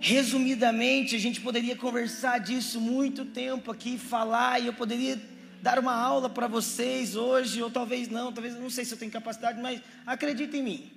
resumidamente, 0.00 1.14
a 1.14 1.18
gente 1.18 1.40
poderia 1.40 1.76
conversar 1.76 2.38
disso 2.38 2.80
muito 2.80 3.26
tempo 3.26 3.70
aqui, 3.70 3.98
falar, 3.98 4.60
e 4.60 4.66
eu 4.66 4.72
poderia 4.72 5.20
dar 5.62 5.78
uma 5.78 5.94
aula 5.94 6.28
para 6.28 6.46
vocês 6.46 7.16
hoje, 7.16 7.62
ou 7.62 7.70
talvez 7.70 8.08
não, 8.08 8.32
talvez 8.32 8.54
não 8.54 8.70
sei 8.70 8.84
se 8.84 8.92
eu 8.92 8.98
tenho 8.98 9.12
capacidade, 9.12 9.60
mas 9.60 9.80
acredita 10.06 10.56
em 10.56 10.62
mim. 10.62 10.92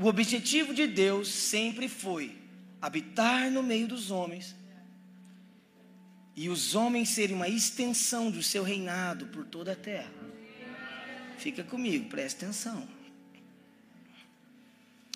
O 0.00 0.06
objetivo 0.06 0.72
de 0.72 0.86
Deus 0.86 1.28
sempre 1.28 1.88
foi 1.88 2.36
habitar 2.80 3.50
no 3.50 3.62
meio 3.62 3.88
dos 3.88 4.12
homens 4.12 4.57
e 6.40 6.48
os 6.48 6.76
homens 6.76 7.08
serem 7.08 7.34
uma 7.34 7.48
extensão 7.48 8.30
do 8.30 8.44
seu 8.44 8.62
reinado 8.62 9.26
por 9.26 9.44
toda 9.44 9.72
a 9.72 9.74
terra. 9.74 10.08
Fica 11.36 11.64
comigo, 11.64 12.08
presta 12.08 12.44
atenção. 12.44 12.88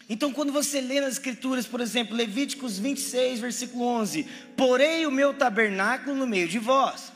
Então, 0.09 0.33
quando 0.33 0.53
você 0.53 0.81
lê 0.81 1.01
nas 1.01 1.13
Escrituras, 1.13 1.65
por 1.65 1.81
exemplo, 1.81 2.17
Levíticos 2.17 2.77
26, 2.77 3.39
versículo 3.39 3.85
11: 3.85 4.25
Porei 4.57 5.07
o 5.07 5.13
meu 5.13 5.33
tabernáculo 5.33 6.17
no 6.17 6.27
meio 6.27 6.49
de 6.49 6.59
vós, 6.59 7.13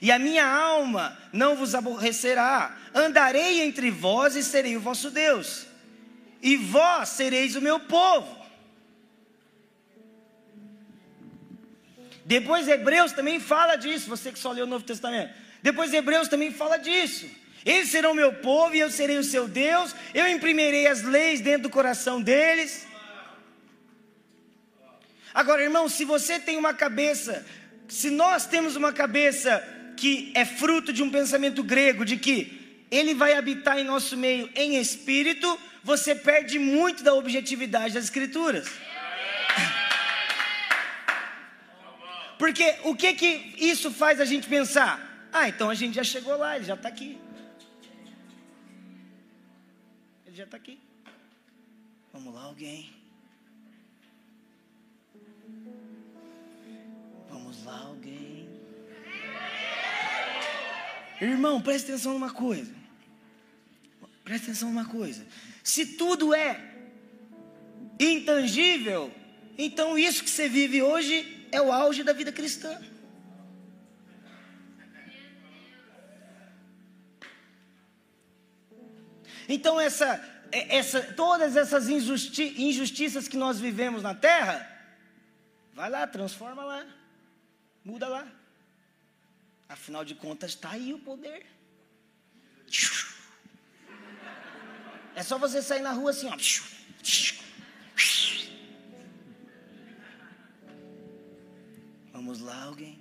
e 0.00 0.12
a 0.12 0.18
minha 0.20 0.46
alma 0.46 1.18
não 1.32 1.56
vos 1.56 1.74
aborrecerá, 1.74 2.78
andarei 2.94 3.62
entre 3.62 3.90
vós 3.90 4.36
e 4.36 4.44
serei 4.44 4.76
o 4.76 4.80
vosso 4.80 5.10
Deus, 5.10 5.66
e 6.40 6.56
vós 6.56 7.08
sereis 7.08 7.56
o 7.56 7.60
meu 7.60 7.80
povo. 7.80 8.37
Depois 12.28 12.68
Hebreus 12.68 13.12
também 13.12 13.40
fala 13.40 13.74
disso, 13.74 14.10
você 14.10 14.30
que 14.30 14.38
só 14.38 14.52
leu 14.52 14.66
o 14.66 14.68
Novo 14.68 14.84
Testamento. 14.84 15.32
Depois 15.62 15.94
Hebreus 15.94 16.28
também 16.28 16.52
fala 16.52 16.76
disso. 16.76 17.24
Eles 17.64 17.88
serão 17.88 18.12
meu 18.12 18.34
povo 18.34 18.76
e 18.76 18.80
eu 18.80 18.90
serei 18.90 19.16
o 19.16 19.24
seu 19.24 19.48
Deus. 19.48 19.94
Eu 20.12 20.28
imprimirei 20.28 20.86
as 20.86 21.02
leis 21.02 21.40
dentro 21.40 21.62
do 21.62 21.70
coração 21.70 22.20
deles. 22.20 22.86
Agora, 25.32 25.62
irmão, 25.62 25.88
se 25.88 26.04
você 26.04 26.38
tem 26.38 26.58
uma 26.58 26.74
cabeça, 26.74 27.46
se 27.88 28.10
nós 28.10 28.44
temos 28.44 28.76
uma 28.76 28.92
cabeça 28.92 29.66
que 29.96 30.30
é 30.34 30.44
fruto 30.44 30.92
de 30.92 31.02
um 31.02 31.08
pensamento 31.08 31.62
grego, 31.62 32.04
de 32.04 32.18
que 32.18 32.84
ele 32.90 33.14
vai 33.14 33.32
habitar 33.32 33.78
em 33.78 33.84
nosso 33.84 34.18
meio 34.18 34.50
em 34.54 34.76
espírito, 34.76 35.58
você 35.82 36.14
perde 36.14 36.58
muito 36.58 37.02
da 37.02 37.14
objetividade 37.14 37.94
das 37.94 38.04
Escrituras. 38.04 38.68
Porque 42.38 42.76
o 42.84 42.94
que 42.94 43.14
que 43.14 43.54
isso 43.58 43.90
faz 43.90 44.20
a 44.20 44.24
gente 44.24 44.48
pensar? 44.48 45.28
Ah, 45.32 45.48
então 45.48 45.68
a 45.68 45.74
gente 45.74 45.96
já 45.96 46.04
chegou 46.04 46.36
lá, 46.36 46.56
ele 46.56 46.64
já 46.64 46.74
está 46.74 46.88
aqui. 46.88 47.18
Ele 50.24 50.36
já 50.36 50.44
está 50.44 50.56
aqui. 50.56 50.78
Vamos 52.12 52.32
lá, 52.32 52.44
alguém. 52.44 52.92
Vamos 57.28 57.64
lá, 57.64 57.78
alguém. 57.78 58.48
Irmão, 61.20 61.60
preste 61.60 61.90
atenção 61.90 62.12
numa 62.12 62.32
coisa. 62.32 62.72
Preste 64.22 64.44
atenção 64.44 64.68
numa 64.68 64.84
coisa. 64.84 65.26
Se 65.64 65.84
tudo 65.84 66.32
é 66.32 66.76
intangível, 67.98 69.12
então 69.58 69.98
isso 69.98 70.22
que 70.22 70.30
você 70.30 70.48
vive 70.48 70.80
hoje 70.82 71.37
é 71.50 71.60
o 71.60 71.72
auge 71.72 72.02
da 72.02 72.12
vida 72.12 72.32
cristã. 72.32 72.80
Então 79.48 79.80
essa, 79.80 80.22
é, 80.52 80.76
essa, 80.76 81.00
todas 81.14 81.56
essas 81.56 81.88
injusti 81.88 82.62
injustiças 82.62 83.26
que 83.26 83.36
nós 83.36 83.58
vivemos 83.58 84.02
na 84.02 84.14
terra, 84.14 84.68
vai 85.72 85.88
lá, 85.88 86.06
transforma 86.06 86.62
lá, 86.64 86.86
muda 87.82 88.08
lá. 88.08 88.28
Afinal 89.68 90.04
de 90.04 90.14
contas, 90.14 90.50
está 90.50 90.70
aí 90.70 90.92
o 90.92 90.98
poder. 90.98 91.46
É 95.14 95.22
só 95.22 95.38
você 95.38 95.60
sair 95.60 95.80
na 95.80 95.92
rua 95.92 96.10
assim, 96.10 96.28
ó. 96.28 96.36
Vamos 102.18 102.40
lá, 102.40 102.64
alguém? 102.64 102.98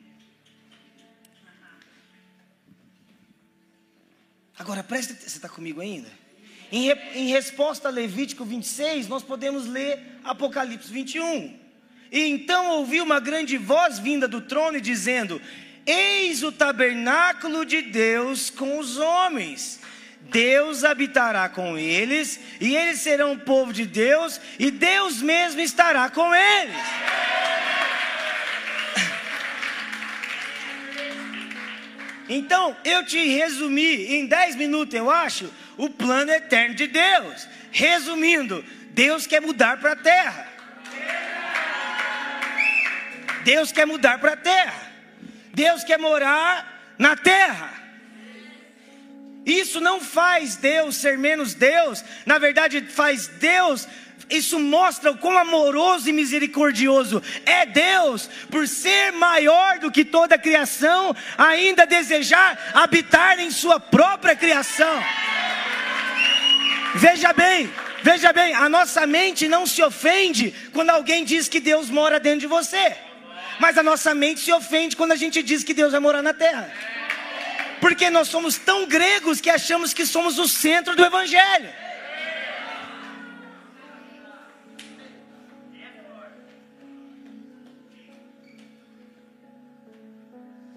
Agora 4.59 4.83
presta 4.83 5.13
atenção, 5.13 5.29
você 5.31 5.37
está 5.39 5.49
comigo 5.49 5.81
ainda? 5.81 6.07
Em, 6.71 6.83
re, 6.83 6.93
em, 7.15 7.27
resposta 7.29 7.87
a 7.87 7.91
Levítico 7.91 8.45
26, 8.45 9.07
nós 9.07 9.23
podemos 9.23 9.65
ler 9.65 10.19
Apocalipse 10.23 10.93
21. 10.93 11.59
E 12.11 12.27
então 12.27 12.69
ouvi 12.73 13.01
uma 13.01 13.19
grande 13.19 13.57
voz 13.57 13.97
vinda 13.97 14.27
do 14.27 14.39
trono 14.39 14.79
dizendo: 14.79 15.41
Eis 15.83 16.43
o 16.43 16.51
tabernáculo 16.51 17.65
de 17.65 17.81
Deus 17.81 18.51
com 18.51 18.77
os 18.77 18.99
homens. 18.99 19.79
Deus 20.29 20.83
habitará 20.83 21.49
com 21.49 21.75
eles, 21.75 22.39
e 22.61 22.75
eles 22.75 22.99
serão 22.99 23.33
o 23.33 23.39
povo 23.39 23.73
de 23.73 23.87
Deus, 23.87 24.39
e 24.59 24.69
Deus 24.69 25.23
mesmo 25.23 25.59
estará 25.59 26.07
com 26.07 26.35
eles. 26.35 26.75
Então, 32.29 32.75
eu 32.83 33.05
te 33.05 33.25
resumi 33.27 34.15
em 34.15 34.25
10 34.25 34.55
minutos, 34.55 34.93
eu 34.93 35.09
acho, 35.09 35.51
o 35.77 35.89
plano 35.89 36.31
eterno 36.31 36.75
de 36.75 36.87
Deus. 36.87 37.47
Resumindo, 37.71 38.63
Deus 38.91 39.25
quer 39.25 39.41
mudar 39.41 39.77
para 39.77 39.93
a 39.93 39.95
terra. 39.95 40.47
Deus 43.43 43.71
quer 43.71 43.85
mudar 43.85 44.19
para 44.19 44.33
a 44.33 44.37
terra. 44.37 44.91
Deus 45.53 45.83
quer 45.83 45.97
morar 45.97 46.95
na 46.97 47.15
terra. 47.15 47.86
Isso 49.47 49.79
não 49.79 50.01
faz 50.01 50.57
Deus 50.57 50.97
ser 50.97 51.17
menos 51.17 51.53
Deus, 51.53 52.03
na 52.25 52.37
verdade, 52.37 52.81
faz 52.81 53.27
Deus 53.27 53.87
isso 54.29 54.59
mostra 54.59 55.11
o 55.11 55.17
quão 55.17 55.37
amoroso 55.37 56.09
e 56.09 56.11
misericordioso 56.11 57.23
é 57.45 57.65
Deus, 57.65 58.29
por 58.51 58.67
ser 58.67 59.13
maior 59.13 59.79
do 59.79 59.89
que 59.89 60.03
toda 60.03 60.35
a 60.35 60.37
criação, 60.37 61.15
ainda 61.37 61.85
desejar 61.85 62.71
habitar 62.73 63.39
em 63.39 63.49
Sua 63.49 63.79
própria 63.79 64.35
criação. 64.35 65.01
Veja 66.95 67.31
bem, 67.31 67.71
veja 68.03 68.33
bem, 68.33 68.53
a 68.53 68.67
nossa 68.67 69.07
mente 69.07 69.47
não 69.47 69.65
se 69.65 69.81
ofende 69.81 70.53
quando 70.73 70.89
alguém 70.89 71.23
diz 71.23 71.47
que 71.47 71.61
Deus 71.61 71.89
mora 71.89 72.19
dentro 72.19 72.41
de 72.41 72.47
você, 72.47 72.97
mas 73.61 73.77
a 73.77 73.83
nossa 73.83 74.13
mente 74.13 74.41
se 74.41 74.51
ofende 74.51 74.97
quando 74.97 75.13
a 75.13 75.15
gente 75.15 75.41
diz 75.41 75.63
que 75.63 75.73
Deus 75.73 75.91
vai 75.91 76.01
morar 76.01 76.21
na 76.21 76.33
terra. 76.33 76.69
Porque 77.79 78.09
nós 78.09 78.27
somos 78.27 78.57
tão 78.57 78.87
gregos 78.87 79.39
que 79.39 79.49
achamos 79.49 79.93
que 79.93 80.05
somos 80.05 80.39
o 80.39 80.47
centro 80.47 80.95
do 80.95 81.05
Evangelho. 81.05 81.69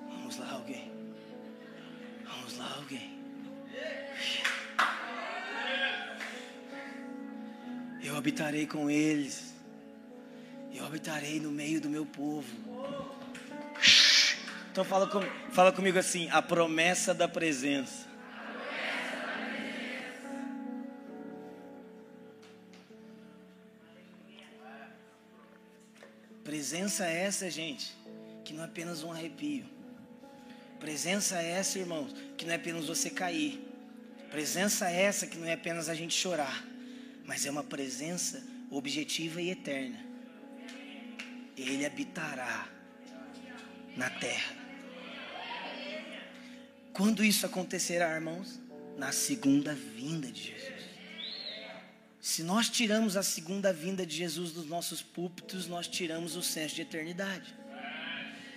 Vamos 0.09 0.39
lá, 0.39 0.53
alguém. 0.53 0.93
Eu 8.03 8.17
habitarei 8.17 8.67
com 8.67 8.91
eles. 8.91 9.55
Eu 10.73 10.85
habitarei 10.87 11.39
no 11.39 11.51
meio 11.51 11.81
do 11.81 11.89
meu 11.89 12.05
povo. 12.07 12.47
Então 14.71 14.85
fala, 14.85 15.09
com, 15.09 15.21
fala 15.51 15.73
comigo 15.73 15.99
assim: 15.99 16.29
a 16.31 16.41
promessa 16.41 17.13
da 17.13 17.27
presença. 17.27 18.09
Presença 26.45 27.05
essa, 27.05 27.51
gente, 27.51 27.97
que 28.45 28.53
não 28.53 28.63
é 28.63 28.67
apenas 28.67 29.03
um 29.03 29.13
arrepio. 29.13 29.65
Presença 30.79 31.41
essa, 31.41 31.79
irmãos, 31.79 32.15
que 32.37 32.45
não 32.45 32.53
é 32.53 32.57
apenas 32.57 32.87
você 32.87 33.11
cair. 33.11 33.61
Presença 34.31 34.89
essa 34.89 35.27
que 35.27 35.37
não 35.37 35.47
é 35.47 35.53
apenas 35.53 35.89
a 35.89 35.95
gente 35.95 36.15
chorar, 36.15 36.65
mas 37.25 37.45
é 37.45 37.51
uma 37.51 37.65
presença 37.65 38.43
objetiva 38.71 39.43
e 39.43 39.51
eterna. 39.51 39.99
Ele 41.57 41.85
habitará 41.85 42.69
na 43.97 44.09
terra. 44.09 44.60
Quando 46.93 47.25
isso 47.25 47.47
acontecerá, 47.47 48.15
irmãos? 48.15 48.61
Na 48.97 49.13
segunda 49.13 49.75
vinda 49.75 50.31
de 50.31 50.43
Jesus. 50.43 50.71
Se 52.21 52.43
nós 52.43 52.69
tiramos 52.69 53.17
a 53.17 53.23
segunda 53.23 53.73
vinda 53.73 54.05
de 54.05 54.15
Jesus 54.15 54.53
dos 54.53 54.67
nossos 54.67 55.01
púlpitos, 55.01 55.67
nós 55.67 55.89
tiramos 55.89 56.37
o 56.37 56.43
senso 56.43 56.75
de 56.75 56.83
eternidade. 56.83 57.55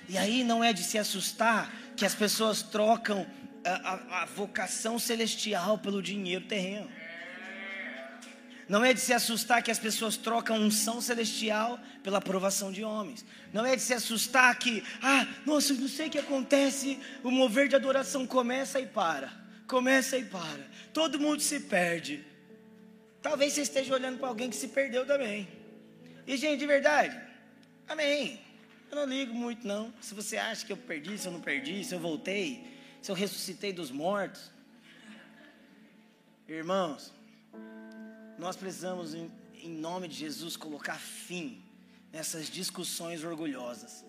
E 0.09 0.17
aí 0.17 0.43
não 0.43 0.61
é 0.63 0.73
de 0.73 0.83
se 0.83 0.97
assustar 0.97 1.73
que 1.95 2.05
as 2.05 2.13
pessoas 2.13 2.61
trocam 2.61 3.25
a, 3.63 3.69
a, 3.69 4.23
a 4.23 4.25
vocação 4.25 4.99
celestial 4.99 5.77
pelo 5.77 6.01
dinheiro 6.01 6.45
terreno. 6.45 6.89
Não 8.67 8.83
é 8.83 8.93
de 8.93 8.99
se 8.99 9.13
assustar 9.13 9.61
que 9.61 9.71
as 9.71 9.79
pessoas 9.79 10.15
trocam 10.15 10.57
unção 10.57 11.01
celestial 11.01 11.79
pela 12.01 12.19
aprovação 12.19 12.71
de 12.71 12.83
homens. 12.83 13.25
Não 13.51 13.65
é 13.65 13.75
de 13.75 13.81
se 13.81 13.93
assustar 13.93 14.57
que, 14.57 14.83
ah, 15.01 15.27
nossa, 15.45 15.73
não 15.73 15.87
sei 15.87 16.07
o 16.07 16.09
que 16.09 16.19
acontece, 16.19 16.99
o 17.23 17.29
mover 17.29 17.67
de 17.67 17.75
adoração 17.75 18.25
começa 18.25 18.79
e 18.79 18.87
para. 18.87 19.31
Começa 19.67 20.17
e 20.17 20.25
para. 20.25 20.65
Todo 20.93 21.19
mundo 21.19 21.41
se 21.41 21.59
perde. 21.61 22.25
Talvez 23.21 23.53
você 23.53 23.61
esteja 23.61 23.93
olhando 23.93 24.19
para 24.19 24.27
alguém 24.27 24.49
que 24.49 24.55
se 24.55 24.69
perdeu 24.69 25.05
também. 25.05 25.47
E, 26.25 26.37
gente, 26.37 26.59
de 26.59 26.67
verdade, 26.67 27.19
amém. 27.87 28.39
Eu 28.89 28.97
não 28.97 29.05
ligo 29.05 29.33
muito, 29.33 29.67
não. 29.67 29.93
Se 29.99 30.13
você 30.13 30.37
acha 30.37 30.65
que 30.65 30.71
eu 30.71 30.77
perdi, 30.77 31.17
se 31.17 31.27
eu 31.27 31.31
não 31.31 31.41
perdi, 31.41 31.83
se 31.83 31.95
eu 31.95 31.99
voltei, 31.99 32.67
se 33.01 33.09
eu 33.09 33.15
ressuscitei 33.15 33.73
dos 33.73 33.91
mortos. 33.91 34.51
Irmãos, 36.47 37.11
nós 38.43 38.57
precisamos, 38.57 39.15
em, 39.15 39.31
em 39.55 39.69
nome 39.69 40.07
de 40.07 40.15
Jesus, 40.15 40.57
colocar 40.57 40.99
fim 40.99 41.63
nessas 42.11 42.49
discussões 42.49 43.23
orgulhosas. 43.23 44.05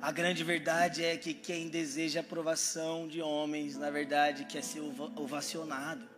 A 0.00 0.10
grande 0.12 0.42
verdade 0.44 1.04
é 1.04 1.16
que 1.16 1.34
quem 1.34 1.68
deseja 1.68 2.20
aprovação 2.20 3.06
de 3.08 3.20
homens, 3.20 3.76
na 3.76 3.90
verdade, 3.90 4.44
quer 4.44 4.62
ser 4.62 4.80
ovacionado. 5.16 6.08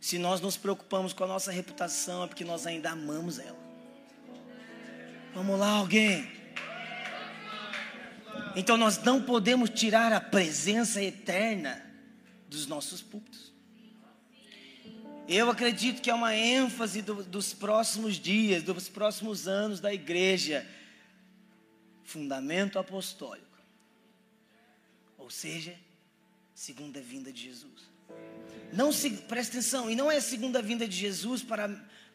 Se 0.00 0.18
nós 0.18 0.40
nos 0.40 0.56
preocupamos 0.56 1.12
com 1.12 1.22
a 1.24 1.26
nossa 1.26 1.52
reputação, 1.52 2.24
é 2.24 2.26
porque 2.26 2.44
nós 2.44 2.66
ainda 2.66 2.90
amamos 2.90 3.38
ela. 3.38 3.58
Vamos 5.34 5.58
lá, 5.58 5.70
alguém. 5.70 6.28
Então 8.56 8.76
nós 8.76 8.98
não 8.98 9.22
podemos 9.22 9.70
tirar 9.70 10.12
a 10.12 10.20
presença 10.20 11.02
eterna 11.02 11.87
dos 12.48 12.66
nossos 12.66 13.02
púlpitos. 13.02 13.52
Eu 15.28 15.50
acredito 15.50 16.00
que 16.00 16.08
é 16.08 16.14
uma 16.14 16.34
ênfase 16.34 17.02
do, 17.02 17.22
dos 17.22 17.52
próximos 17.52 18.14
dias, 18.14 18.62
dos 18.62 18.88
próximos 18.88 19.46
anos 19.46 19.78
da 19.78 19.92
igreja. 19.92 20.66
Fundamento 22.02 22.78
apostólico. 22.78 23.46
Ou 25.18 25.28
seja, 25.28 25.76
segunda 26.54 27.00
vinda 27.00 27.30
de 27.30 27.42
Jesus. 27.42 27.88
Não 28.72 28.90
se, 28.90 29.10
presta 29.10 29.58
atenção, 29.58 29.90
e 29.90 29.94
não 29.94 30.10
é 30.10 30.16
a 30.16 30.22
segunda 30.22 30.62
vinda 30.62 30.88
de 30.88 30.96
Jesus 30.96 31.42
para, 31.42 31.68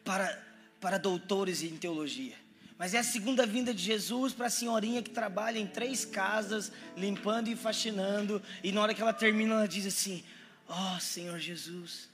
para, 0.04 0.44
para 0.80 0.98
doutores 0.98 1.62
em 1.62 1.76
teologia. 1.76 2.36
Mas 2.78 2.92
é 2.92 2.98
a 2.98 3.04
segunda 3.04 3.46
vinda 3.46 3.72
de 3.72 3.82
Jesus 3.82 4.32
para 4.32 4.46
a 4.46 4.50
senhorinha 4.50 5.02
que 5.02 5.10
trabalha 5.10 5.58
em 5.58 5.66
três 5.66 6.04
casas, 6.04 6.72
limpando 6.96 7.48
e 7.48 7.56
faxinando. 7.56 8.42
E 8.62 8.72
na 8.72 8.82
hora 8.82 8.94
que 8.94 9.00
ela 9.00 9.12
termina, 9.12 9.54
ela 9.54 9.68
diz 9.68 9.86
assim: 9.86 10.24
Ó 10.68 10.96
oh, 10.96 11.00
Senhor 11.00 11.38
Jesus, 11.38 12.08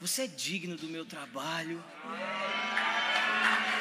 você 0.00 0.22
é 0.22 0.26
digno 0.26 0.76
do 0.76 0.86
meu 0.86 1.04
trabalho. 1.04 1.82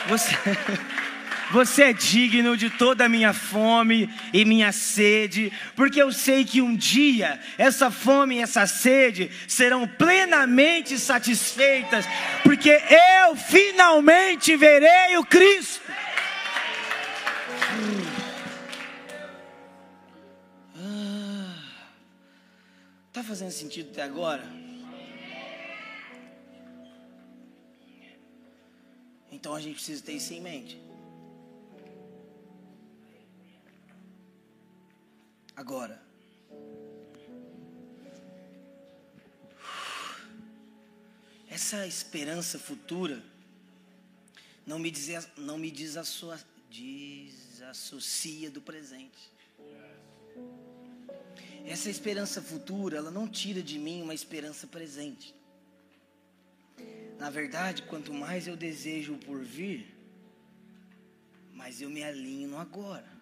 Você. 0.07 0.31
Você 1.51 1.83
é 1.83 1.93
digno 1.93 2.57
de 2.57 2.69
toda 2.69 3.05
a 3.05 3.09
minha 3.09 3.33
fome 3.33 4.09
e 4.33 4.43
minha 4.45 4.71
sede, 4.71 5.51
porque 5.75 6.01
eu 6.01 6.11
sei 6.11 6.43
que 6.45 6.61
um 6.61 6.75
dia 6.75 7.39
essa 7.57 7.91
fome 7.91 8.35
e 8.35 8.41
essa 8.41 8.65
sede 8.65 9.29
serão 9.47 9.87
plenamente 9.87 10.97
satisfeitas, 10.97 12.05
porque 12.43 12.69
eu 12.69 13.35
finalmente 13.35 14.55
verei 14.55 15.17
o 15.17 15.25
Cristo. 15.25 15.81
Ah, 20.77 21.55
tá 23.11 23.23
fazendo 23.23 23.51
sentido 23.51 23.89
até 23.91 24.03
agora? 24.03 24.43
Então 29.31 29.53
a 29.53 29.59
gente 29.59 29.75
precisa 29.75 30.01
ter 30.01 30.13
isso 30.13 30.33
em 30.33 30.41
mente. 30.41 30.92
Agora. 35.55 36.01
Essa 41.49 41.85
esperança 41.85 42.57
futura 42.57 43.23
não 44.65 44.79
me, 44.79 44.89
diz, 44.89 45.27
não 45.37 45.57
me 45.57 45.69
desassocia, 45.69 46.43
desassocia 46.69 48.49
do 48.49 48.61
presente. 48.61 49.31
Essa 51.65 51.89
esperança 51.89 52.41
futura, 52.41 52.97
ela 52.97 53.11
não 53.11 53.27
tira 53.27 53.61
de 53.61 53.77
mim 53.77 54.01
uma 54.01 54.13
esperança 54.13 54.65
presente. 54.65 55.33
Na 57.19 57.29
verdade, 57.29 57.83
quanto 57.83 58.13
mais 58.13 58.47
eu 58.47 58.57
desejo 58.57 59.13
o 59.13 59.17
porvir, 59.19 59.85
mais 61.53 61.81
eu 61.81 61.89
me 61.89 62.03
alinho 62.03 62.49
no 62.49 62.57
agora. 62.57 63.12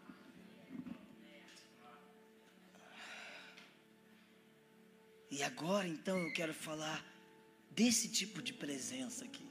E 5.42 5.44
agora 5.44 5.88
então 5.88 6.20
eu 6.20 6.32
quero 6.32 6.54
falar 6.54 7.04
desse 7.72 8.08
tipo 8.08 8.44
de 8.44 8.54
presença 8.54 9.26
aqui 9.26 9.48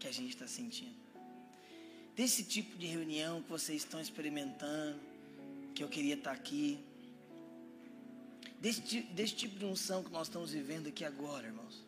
que 0.00 0.08
a 0.08 0.10
gente 0.10 0.30
está 0.30 0.48
sentindo. 0.48 0.96
Desse 2.16 2.42
tipo 2.42 2.76
de 2.76 2.86
reunião 2.86 3.40
que 3.40 3.48
vocês 3.48 3.82
estão 3.82 4.00
experimentando, 4.00 4.98
que 5.76 5.84
eu 5.84 5.88
queria 5.88 6.14
estar 6.14 6.32
aqui. 6.32 6.80
Desse, 8.60 9.02
desse 9.18 9.36
tipo 9.36 9.56
de 9.60 9.64
unção 9.64 10.02
que 10.02 10.10
nós 10.10 10.26
estamos 10.26 10.50
vivendo 10.50 10.88
aqui 10.88 11.04
agora, 11.04 11.46
irmãos. 11.46 11.80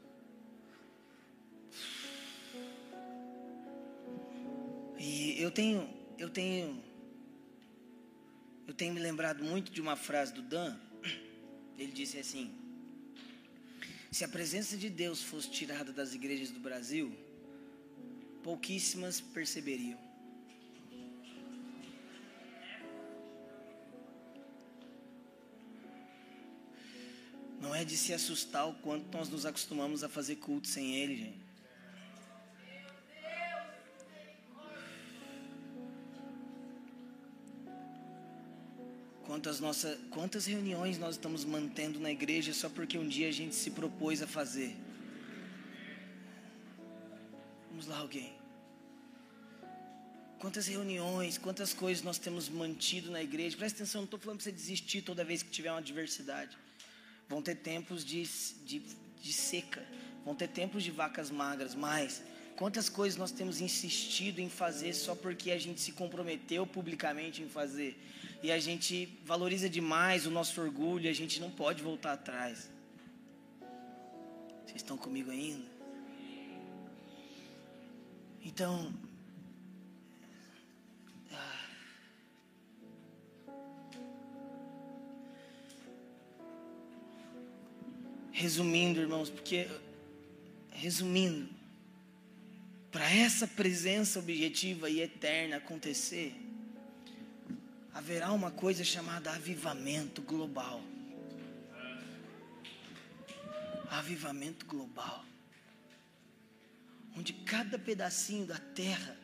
E 4.97 5.43
eu 5.43 5.51
tenho, 5.51 5.93
eu 6.17 6.31
tenho, 6.31 6.81
eu 8.69 8.75
tenho 8.75 8.95
me 8.95 9.01
lembrado 9.01 9.43
muito 9.43 9.73
de 9.73 9.81
uma 9.81 9.97
frase 9.97 10.33
do 10.33 10.41
Dan. 10.41 10.79
Ele 11.77 11.91
disse 11.91 12.17
assim: 12.17 12.66
se 14.11 14.25
a 14.25 14.29
presença 14.29 14.77
de 14.77 14.89
Deus 14.89 15.23
fosse 15.23 15.51
tirada 15.51 15.93
das 15.93 16.15
igrejas 16.15 16.51
do 16.51 16.61
Brasil, 16.61 17.17
pouquíssimas 18.43 19.21
perceberiam. 19.21 19.99
Não 27.61 27.75
é 27.75 27.85
de 27.85 27.97
se 27.97 28.13
assustar 28.13 28.69
o 28.69 28.75
quanto 28.75 29.17
nós 29.17 29.29
nos 29.29 29.45
acostumamos 29.45 30.05
a 30.05 30.09
fazer 30.09 30.37
culto 30.37 30.69
sem 30.69 30.95
Ele, 30.97 31.17
gente. 31.17 31.46
Quantas, 39.47 39.99
quantas 40.11 40.47
reuniões 40.47 40.99
nós 40.99 41.15
estamos 41.15 41.45
mantendo 41.45 42.01
na 42.01 42.11
igreja 42.11 42.53
só 42.53 42.69
porque 42.69 42.99
um 42.99 43.07
dia 43.07 43.29
a 43.29 43.33
gente 43.33 43.55
se 43.55 43.71
propôs 43.71 44.21
a 44.21 44.27
fazer? 44.27 44.75
Vamos 47.71 47.87
lá, 47.87 47.99
alguém. 47.99 48.33
Quantas 50.41 50.67
reuniões, 50.67 51.39
quantas 51.39 51.73
coisas 51.73 52.03
nós 52.03 52.19
temos 52.19 52.49
mantido 52.49 53.09
na 53.13 53.23
igreja. 53.23 53.57
Presta 53.57 53.85
atenção, 53.85 54.01
não 54.01 54.07
estou 54.07 54.19
falando 54.19 54.39
para 54.39 54.45
você 54.45 54.51
desistir 54.51 55.03
toda 55.03 55.25
vez 55.25 55.45
que 55.45 55.51
tiver 55.51 55.71
uma 55.71 55.79
adversidade. 55.79 56.59
Vão 57.29 57.41
ter 57.41 57.55
tempos 57.55 58.05
de, 58.05 58.25
de, 58.65 58.83
de 59.23 59.33
seca, 59.33 59.87
vão 60.25 60.35
ter 60.35 60.49
tempos 60.49 60.83
de 60.83 60.91
vacas 60.91 61.31
magras, 61.31 61.73
mas 61.73 62.21
quantas 62.57 62.89
coisas 62.89 63.17
nós 63.17 63.31
temos 63.31 63.61
insistido 63.61 64.41
em 64.41 64.51
fazer 64.51 64.93
só 64.93 65.15
porque 65.15 65.53
a 65.53 65.59
gente 65.59 65.81
se 65.81 65.93
comprometeu 65.93 66.67
publicamente 66.67 67.43
em 67.43 67.49
fazer. 67.49 67.97
E 68.43 68.53
a 68.53 68.59
gente 68.59 69.19
valoriza 69.25 69.69
demais 69.69 70.27
o 70.27 70.31
nosso 70.31 70.61
orgulho, 70.61 71.09
a 71.09 71.13
gente 71.13 71.41
não 71.41 71.51
pode 71.51 71.83
voltar 71.83 72.13
atrás. 72.13 72.71
Vocês 74.65 74.77
estão 74.77 74.97
comigo 74.97 75.31
ainda? 75.31 75.65
Então, 78.43 78.93
Resumindo, 88.37 89.01
irmãos, 89.01 89.31
porque 89.31 89.67
resumindo, 90.71 91.49
para 92.93 93.11
essa 93.11 93.49
presença 93.49 94.19
objetiva 94.19 94.91
e 94.91 95.01
eterna 95.01 95.57
acontecer, 95.57 96.35
haverá 97.97 98.33
uma 98.33 98.51
coisa 98.51 98.85
chamada 98.85 99.33
avivamento 99.33 100.21
global. 100.23 100.83
Avivamento 103.91 104.67
global. 104.67 105.25
Onde 107.17 107.33
cada 107.33 107.79
pedacinho 107.79 108.47
da 108.47 108.59
terra 108.59 109.17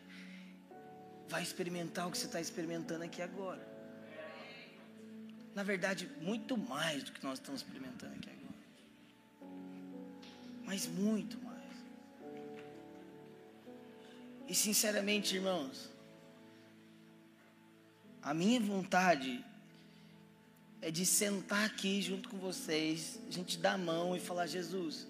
vai 1.28 1.42
experimentar 1.42 2.08
o 2.08 2.10
que 2.10 2.18
você 2.18 2.26
está 2.26 2.40
experimentando 2.40 3.04
aqui 3.04 3.20
agora. 3.20 3.66
Na 5.54 5.62
verdade, 5.62 6.08
muito 6.20 6.56
mais 6.56 7.02
do 7.04 7.12
que 7.12 7.22
nós 7.22 7.38
estamos 7.38 7.60
experimentando 7.60 8.14
aqui 8.14 8.30
agora 8.30 8.42
mas 10.72 10.86
muito 10.86 11.36
mais. 11.44 11.60
E 14.48 14.54
sinceramente, 14.54 15.34
irmãos, 15.36 15.91
a 18.22 18.32
minha 18.32 18.60
vontade 18.60 19.44
é 20.80 20.90
de 20.90 21.04
sentar 21.04 21.64
aqui 21.64 22.00
junto 22.00 22.28
com 22.28 22.38
vocês, 22.38 23.18
a 23.28 23.30
gente 23.30 23.58
dar 23.58 23.74
a 23.74 23.78
mão 23.78 24.16
e 24.16 24.20
falar: 24.20 24.46
Jesus, 24.46 25.06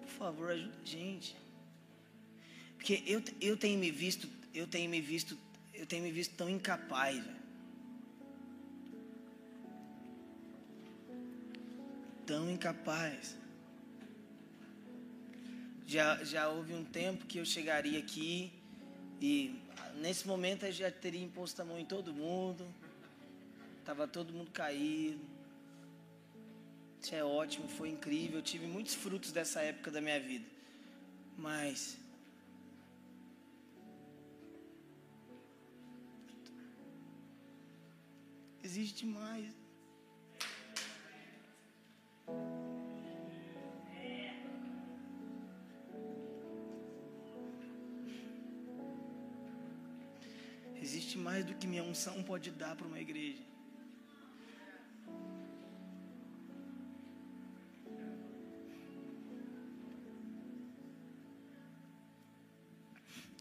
por 0.00 0.08
favor, 0.08 0.50
ajuda 0.52 0.74
a 0.82 0.86
gente. 0.86 1.36
Porque 2.76 3.02
eu, 3.06 3.22
eu 3.40 3.56
tenho 3.56 3.78
me 3.78 3.90
visto, 3.90 4.28
eu 4.52 4.66
tenho 4.66 4.90
me 4.90 5.00
visto, 5.00 5.38
eu 5.72 5.86
tenho 5.86 6.04
me 6.04 6.12
visto 6.12 6.34
tão 6.36 6.48
incapaz, 6.48 7.16
velho. 7.16 7.44
Tão 12.26 12.50
incapaz. 12.50 13.36
Já, 15.86 16.22
já 16.24 16.48
houve 16.48 16.72
um 16.74 16.84
tempo 16.84 17.26
que 17.26 17.38
eu 17.38 17.44
chegaria 17.44 17.98
aqui 17.98 18.52
e 19.26 19.58
nesse 20.02 20.26
momento 20.26 20.66
eu 20.66 20.72
já 20.72 20.90
teria 20.90 21.24
imposto 21.24 21.62
a 21.62 21.64
mão 21.64 21.78
em 21.78 21.86
todo 21.86 22.12
mundo. 22.12 22.62
Tava 23.82 24.06
todo 24.06 24.34
mundo 24.34 24.50
caído. 24.50 25.24
Isso 27.00 27.14
é 27.14 27.24
ótimo, 27.24 27.66
foi 27.66 27.88
incrível. 27.88 28.40
Eu 28.40 28.42
tive 28.42 28.66
muitos 28.66 28.94
frutos 28.94 29.32
dessa 29.32 29.62
época 29.62 29.90
da 29.90 29.98
minha 30.02 30.20
vida. 30.20 30.44
Mas 31.38 31.96
existe 38.62 39.06
mais. 39.06 39.63
Existe 50.84 51.16
mais 51.16 51.42
do 51.46 51.54
que 51.54 51.66
minha 51.66 51.82
unção 51.82 52.22
pode 52.22 52.50
dar 52.50 52.76
para 52.76 52.86
uma 52.86 53.00
igreja. 53.00 53.42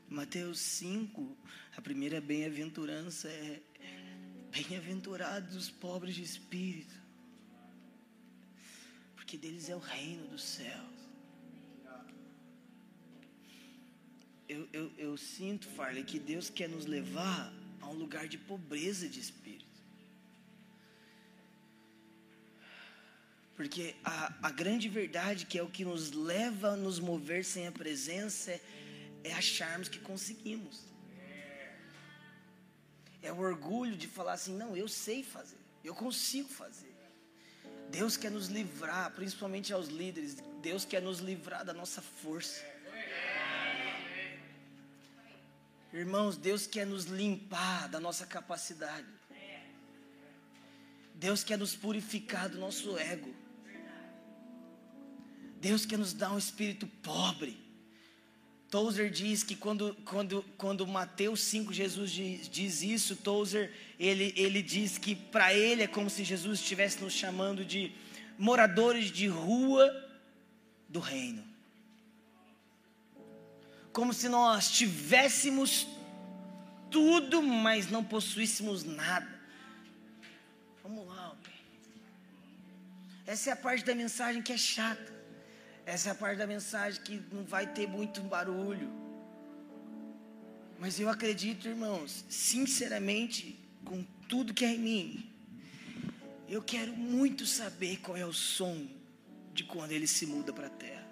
Mateus 0.08 0.60
5, 0.60 1.38
a 1.76 1.82
primeira 1.82 2.22
bem-aventurança 2.22 3.28
é: 3.28 3.62
Bem-aventurados 4.52 5.56
os 5.56 5.70
pobres 5.70 6.16
de 6.16 6.24
espírito, 6.24 6.96
porque 9.18 9.38
deles 9.38 9.70
é 9.70 9.76
o 9.76 9.80
reino 9.80 10.28
dos 10.28 10.44
céus. 10.44 10.93
Eu, 14.54 14.68
eu, 14.72 14.92
eu 14.98 15.18
sinto, 15.18 15.68
Farley, 15.68 16.04
que 16.04 16.20
Deus 16.20 16.50
quer 16.50 16.70
nos 16.70 16.86
levar 16.86 17.52
a 17.82 17.88
um 17.88 17.94
lugar 17.94 18.28
de 18.28 18.38
pobreza 18.38 19.10
de 19.10 19.20
espírito. 19.20 19.64
Porque 23.56 23.96
a, 24.04 24.34
a 24.44 24.52
grande 24.52 24.88
verdade, 24.90 25.46
que 25.46 25.58
é 25.58 25.64
o 25.64 25.70
que 25.70 25.86
nos 25.86 26.12
leva 26.12 26.70
a 26.70 26.76
nos 26.76 27.00
mover 27.00 27.44
sem 27.46 27.68
a 27.68 27.72
presença, 27.72 28.52
é, 28.52 28.62
é 29.24 29.34
acharmos 29.34 29.90
que 29.90 30.00
conseguimos. 30.00 30.82
É 33.22 33.32
o 33.32 33.40
orgulho 33.40 33.96
de 33.96 34.08
falar 34.08 34.34
assim: 34.34 34.56
não, 34.56 34.76
eu 34.76 34.88
sei 34.88 35.24
fazer, 35.24 35.58
eu 35.84 35.96
consigo 35.96 36.50
fazer. 36.50 36.94
Deus 37.90 38.18
quer 38.18 38.32
nos 38.32 38.48
livrar, 38.48 39.12
principalmente 39.12 39.72
aos 39.72 39.88
líderes, 39.88 40.38
Deus 40.62 40.84
quer 40.84 41.02
nos 41.02 41.20
livrar 41.20 41.64
da 41.64 41.74
nossa 41.74 42.02
força. 42.02 42.73
Irmãos, 45.94 46.36
Deus 46.36 46.66
quer 46.66 46.88
nos 46.88 47.06
limpar 47.06 47.88
da 47.88 48.00
nossa 48.00 48.26
capacidade. 48.26 49.06
Deus 51.14 51.44
quer 51.44 51.56
nos 51.56 51.76
purificar 51.76 52.50
do 52.50 52.58
nosso 52.58 52.98
ego. 52.98 53.32
Deus 55.62 55.86
quer 55.86 56.00
nos 56.00 56.12
dar 56.12 56.32
um 56.34 56.38
espírito 56.38 56.88
pobre. 57.04 57.62
Tozer 58.72 59.12
diz 59.12 59.44
que 59.44 59.56
quando, 59.56 59.96
quando, 60.04 60.44
quando 60.58 60.88
Mateus 60.88 61.42
5, 61.42 61.72
Jesus 61.72 62.10
diz, 62.10 62.50
diz 62.50 62.82
isso, 62.82 63.16
Tozer, 63.16 63.72
ele, 64.00 64.34
ele 64.36 64.64
diz 64.64 64.98
que 64.98 65.16
para 65.16 65.54
ele 65.54 65.84
é 65.84 65.88
como 65.88 66.10
se 66.10 66.24
Jesus 66.24 66.60
estivesse 66.60 67.04
nos 67.04 67.14
chamando 67.14 67.64
de 67.64 67.94
moradores 68.36 69.12
de 69.12 69.28
rua 69.28 69.88
do 70.90 71.00
reino 71.00 71.53
como 73.94 74.12
se 74.12 74.28
nós 74.28 74.72
tivéssemos 74.72 75.88
tudo, 76.90 77.44
mas 77.44 77.90
não 77.92 78.04
possuíssemos 78.04 78.84
nada. 78.84 79.32
Vamos 80.82 81.08
lá, 81.08 81.26
alguém. 81.26 81.54
Essa 83.26 83.52
é 83.52 83.54
a 83.54 83.56
parte 83.56 83.86
da 83.86 83.94
mensagem 83.94 84.42
que 84.42 84.52
é 84.52 84.58
chata. 84.58 85.14
Essa 85.86 86.10
é 86.10 86.12
a 86.12 86.16
parte 86.16 86.40
da 86.40 86.48
mensagem 86.48 87.02
que 87.04 87.24
não 87.32 87.44
vai 87.44 87.68
ter 87.72 87.88
muito 87.88 88.20
barulho. 88.22 88.92
Mas 90.80 91.00
eu 91.00 91.08
acredito, 91.08 91.68
irmãos, 91.68 92.26
sinceramente, 92.28 93.58
com 93.86 94.04
tudo 94.28 94.54
que 94.54 94.66
é 94.66 94.74
em 94.74 94.80
mim, 94.80 95.32
eu 96.50 96.62
quero 96.64 96.94
muito 96.94 97.46
saber 97.46 97.98
qual 97.98 98.18
é 98.18 98.26
o 98.26 98.34
som 98.34 98.88
de 99.54 99.64
quando 99.64 99.92
ele 99.92 100.08
se 100.08 100.26
muda 100.26 100.52
para 100.52 100.68
a 100.68 100.72
terra 100.72 101.03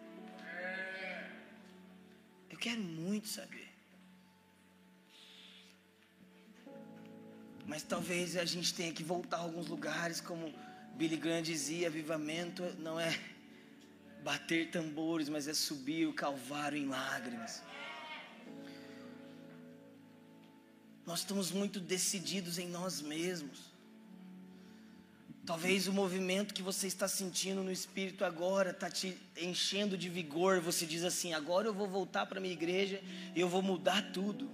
quero 2.62 2.82
muito 2.82 3.28
saber. 3.28 3.68
Mas 7.66 7.82
talvez 7.84 8.38
a 8.38 8.45
gente 8.45 8.74
tenha 8.74 8.93
que 8.93 9.03
voltar 9.03 9.38
a 9.38 9.41
alguns 9.41 9.68
lugares, 9.68 10.22
como 10.22 10.53
Billy 10.95 11.18
Graham 11.18 11.41
dizia: 11.41 11.88
avivamento 11.88 12.64
não 12.78 12.99
é 12.99 13.20
bater 14.24 14.70
tambores, 14.70 15.28
mas 15.28 15.47
é 15.47 15.53
subir 15.53 16.07
o 16.07 16.14
Calvário 16.14 16.78
em 16.78 16.88
lágrimas. 16.88 17.64
Nós 21.05 21.20
estamos 21.20 21.51
muito 21.51 21.80
decididos 21.80 22.59
em 22.59 22.68
nós 22.68 23.01
mesmos. 23.01 23.70
Talvez 25.43 25.87
o 25.87 25.93
movimento 25.93 26.53
que 26.53 26.61
você 26.61 26.85
está 26.85 27.07
sentindo 27.07 27.63
no 27.63 27.71
espírito 27.71 28.23
agora 28.23 28.69
está 28.69 28.89
te 28.91 29.17
enchendo 29.35 29.97
de 29.97 30.07
vigor. 30.07 30.61
Você 30.61 30.85
diz 30.85 31.03
assim: 31.03 31.33
agora 31.33 31.67
eu 31.67 31.73
vou 31.73 31.87
voltar 31.87 32.27
para 32.27 32.39
minha 32.39 32.53
igreja 32.53 33.01
e 33.35 33.41
eu 33.41 33.49
vou 33.49 33.61
mudar 33.61 34.11
tudo. 34.11 34.49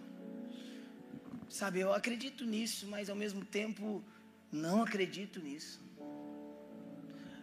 Sabe, 1.50 1.80
eu 1.80 1.94
acredito 1.94 2.46
nisso, 2.46 2.88
mas 2.88 3.10
ao 3.10 3.16
mesmo 3.16 3.44
tempo 3.44 4.04
não 4.52 4.84
acredito 4.84 5.42
nisso. 5.42 5.82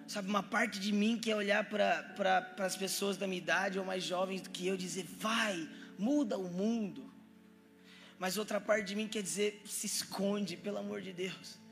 Sabe, 0.07 0.28
uma 0.28 0.42
parte 0.42 0.78
de 0.78 0.92
mim 0.92 1.18
quer 1.18 1.34
olhar 1.34 1.64
para 1.68 2.55
as 2.59 2.76
pessoas 2.76 3.16
da 3.16 3.26
minha 3.26 3.38
idade 3.38 3.78
ou 3.78 3.84
mais 3.84 4.05
jovens 4.05 4.40
do 4.40 4.49
que 4.49 4.66
eu 4.66 4.76
dizer: 4.76 5.05
vai, 5.18 5.68
muda 5.99 6.38
o 6.38 6.51
mundo. 6.51 7.12
Mas 8.18 8.38
outra 8.38 8.59
parte 8.59 8.86
de 8.86 8.97
mim 8.97 9.07
quer 9.07 9.22
dizer: 9.22 9.61
se 9.66 9.86
esconde, 9.86 10.57
pelo 10.57 10.78
amor 10.78 11.03
de 11.03 11.12
Deus. 11.12 11.62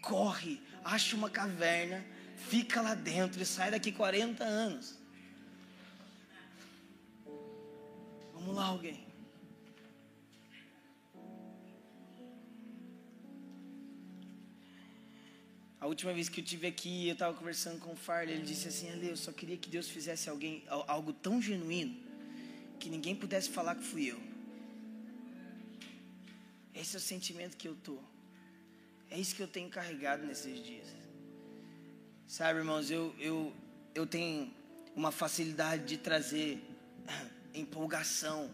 Corre, 0.00 0.60
acha 0.84 1.16
uma 1.16 1.28
caverna, 1.28 2.04
fica 2.36 2.80
lá 2.80 2.94
dentro 2.94 3.42
e 3.42 3.46
sai 3.46 3.70
daqui 3.70 3.90
40 3.90 4.44
anos. 4.44 4.94
Vamos 8.32 8.54
lá, 8.54 8.66
alguém. 8.66 9.06
A 15.80 15.86
última 15.86 16.12
vez 16.12 16.28
que 16.28 16.40
eu 16.40 16.44
tive 16.44 16.66
aqui, 16.66 17.06
eu 17.06 17.12
estava 17.12 17.32
conversando 17.32 17.78
com 17.78 17.92
o 17.92 17.96
Farley, 17.96 18.34
ele 18.34 18.44
disse 18.44 18.66
assim, 18.66 18.90
Ale, 18.90 19.08
eu 19.08 19.16
só 19.16 19.30
queria 19.30 19.56
que 19.56 19.68
Deus 19.68 19.88
fizesse 19.88 20.28
alguém, 20.28 20.64
algo 20.68 21.12
tão 21.12 21.40
genuíno, 21.40 21.94
que 22.80 22.88
ninguém 22.88 23.14
pudesse 23.14 23.50
falar 23.50 23.76
que 23.76 23.84
fui 23.84 24.06
eu. 24.06 24.20
Esse 26.74 26.96
é 26.96 26.98
o 26.98 27.00
sentimento 27.00 27.56
que 27.56 27.68
eu 27.68 27.76
tô. 27.76 27.98
É 29.10 29.18
isso 29.18 29.34
que 29.34 29.42
eu 29.42 29.48
tenho 29.48 29.70
carregado 29.70 30.26
nesses 30.26 30.62
dias. 30.62 30.86
Sabe, 32.26 32.58
irmãos, 32.58 32.90
eu, 32.90 33.14
eu, 33.18 33.52
eu 33.94 34.06
tenho 34.06 34.52
uma 34.94 35.12
facilidade 35.12 35.84
de 35.84 35.98
trazer 35.98 36.62
empolgação. 37.54 38.52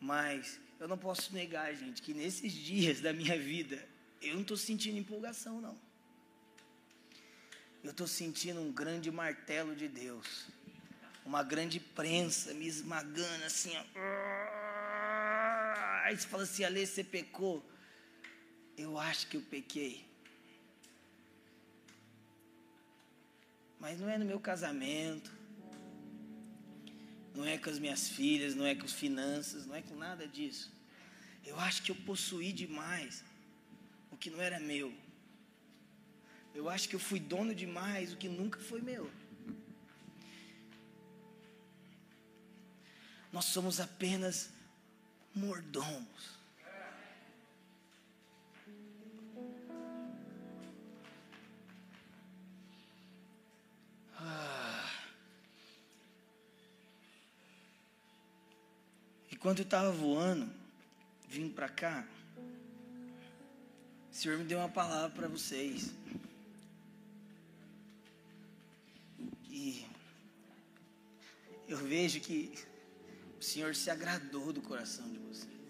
Mas 0.00 0.58
eu 0.80 0.88
não 0.88 0.98
posso 0.98 1.32
negar, 1.34 1.72
gente, 1.74 2.02
que 2.02 2.12
nesses 2.14 2.52
dias 2.52 3.00
da 3.00 3.12
minha 3.12 3.38
vida 3.38 3.86
eu 4.20 4.34
não 4.34 4.42
estou 4.42 4.56
sentindo 4.56 4.98
empolgação, 4.98 5.60
não. 5.60 5.78
Eu 7.82 7.92
estou 7.92 8.06
sentindo 8.06 8.60
um 8.60 8.70
grande 8.70 9.10
martelo 9.10 9.74
de 9.74 9.88
Deus. 9.88 10.48
Uma 11.24 11.42
grande 11.42 11.80
prensa 11.80 12.52
me 12.52 12.66
esmagando 12.66 13.44
assim, 13.44 13.72
ó. 13.76 13.84
Aí 16.04 16.16
você 16.16 16.26
fala 16.26 16.42
assim, 16.42 16.64
Ale, 16.64 16.86
você 16.86 17.02
pecou. 17.02 17.64
Eu 18.84 18.98
acho 18.98 19.26
que 19.28 19.36
eu 19.36 19.42
pequei. 19.42 19.94
Mas 23.78 24.00
não 24.00 24.08
é 24.08 24.16
no 24.16 24.24
meu 24.24 24.40
casamento, 24.40 25.30
não 27.34 27.44
é 27.44 27.58
com 27.58 27.68
as 27.68 27.78
minhas 27.78 28.08
filhas, 28.08 28.54
não 28.54 28.64
é 28.64 28.74
com 28.74 28.86
as 28.90 28.92
finanças, 28.92 29.66
não 29.66 29.74
é 29.74 29.82
com 29.82 29.94
nada 29.94 30.26
disso. 30.26 30.72
Eu 31.44 31.58
acho 31.60 31.82
que 31.82 31.92
eu 31.92 31.96
possuí 32.08 32.52
demais 32.52 33.22
o 34.10 34.16
que 34.16 34.30
não 34.30 34.40
era 34.40 34.58
meu. 34.58 34.90
Eu 36.54 36.68
acho 36.70 36.88
que 36.88 36.96
eu 36.96 37.00
fui 37.10 37.20
dono 37.20 37.54
demais 37.54 38.14
o 38.14 38.16
que 38.16 38.28
nunca 38.28 38.58
foi 38.60 38.80
meu. 38.80 39.10
Nós 43.30 43.44
somos 43.44 43.78
apenas 43.78 44.50
mordomos. 45.34 46.39
Quando 59.40 59.60
eu 59.60 59.64
estava 59.64 59.90
voando, 59.90 60.48
vindo 61.26 61.54
para 61.54 61.68
cá, 61.68 62.06
o 64.10 64.14
Senhor 64.14 64.38
me 64.38 64.44
deu 64.44 64.58
uma 64.58 64.68
palavra 64.68 65.08
para 65.10 65.28
vocês. 65.28 65.92
E 69.48 69.86
eu 71.66 71.78
vejo 71.78 72.20
que 72.20 72.52
o 73.38 73.42
Senhor 73.42 73.74
se 73.74 73.90
agradou 73.90 74.52
do 74.52 74.60
coração 74.60 75.10
de 75.10 75.18
vocês. 75.18 75.60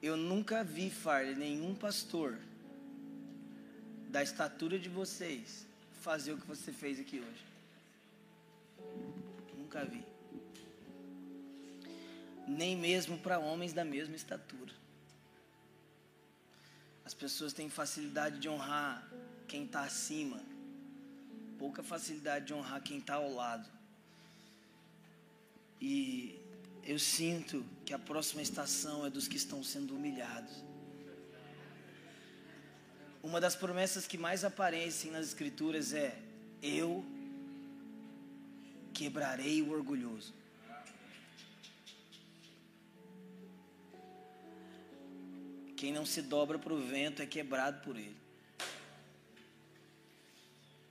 Eu 0.00 0.16
nunca 0.16 0.64
vi, 0.64 0.90
Farley, 0.90 1.34
nenhum 1.34 1.74
pastor 1.74 2.38
da 4.08 4.22
estatura 4.22 4.78
de 4.78 4.88
vocês 4.88 5.66
fazer 6.00 6.32
o 6.32 6.38
que 6.38 6.46
você 6.46 6.72
fez 6.72 6.98
aqui 7.00 7.20
hoje. 7.20 7.44
Nunca 9.74 9.84
vi 9.84 10.14
nem 12.46 12.76
mesmo 12.76 13.18
para 13.18 13.38
homens 13.38 13.72
da 13.72 13.84
mesma 13.84 14.14
estatura. 14.14 14.72
As 17.04 17.12
pessoas 17.14 17.52
têm 17.52 17.68
facilidade 17.68 18.38
de 18.38 18.48
honrar 18.48 19.10
quem 19.48 19.64
está 19.64 19.82
acima, 19.82 20.40
pouca 21.58 21.82
facilidade 21.82 22.46
de 22.46 22.54
honrar 22.54 22.82
quem 22.82 22.98
está 22.98 23.14
ao 23.14 23.32
lado. 23.32 23.68
E 25.80 26.38
eu 26.84 26.98
sinto 26.98 27.64
que 27.84 27.92
a 27.92 27.98
próxima 27.98 28.42
estação 28.42 29.04
é 29.04 29.10
dos 29.10 29.26
que 29.26 29.36
estão 29.36 29.62
sendo 29.62 29.94
humilhados. 29.96 30.64
Uma 33.22 33.40
das 33.40 33.56
promessas 33.56 34.06
que 34.06 34.18
mais 34.18 34.44
aparecem 34.44 35.10
nas 35.10 35.26
Escrituras 35.26 35.92
é: 35.92 36.18
Eu 36.62 37.04
quebrarei 38.94 39.60
o 39.60 39.70
orgulhoso. 39.72 40.32
Quem 45.76 45.92
não 45.92 46.06
se 46.06 46.22
dobra 46.22 46.58
para 46.58 46.72
o 46.72 46.80
vento 46.80 47.20
é 47.20 47.26
quebrado 47.26 47.82
por 47.84 47.96
ele. 47.96 48.16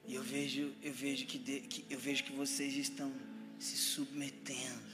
E 0.05 0.15
eu 0.15 0.21
vejo, 0.21 0.75
eu 0.83 0.93
vejo 0.93 1.25
que, 1.25 1.37
de, 1.39 1.61
que, 1.61 1.85
eu 1.89 1.97
vejo 1.97 2.25
que 2.25 2.33
vocês 2.33 2.75
estão 2.75 3.11
se 3.57 3.77
submetendo, 3.77 4.91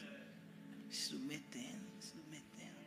se 0.91 1.01
submetendo, 1.09 1.85
se 1.99 2.09
submetendo. 2.11 2.79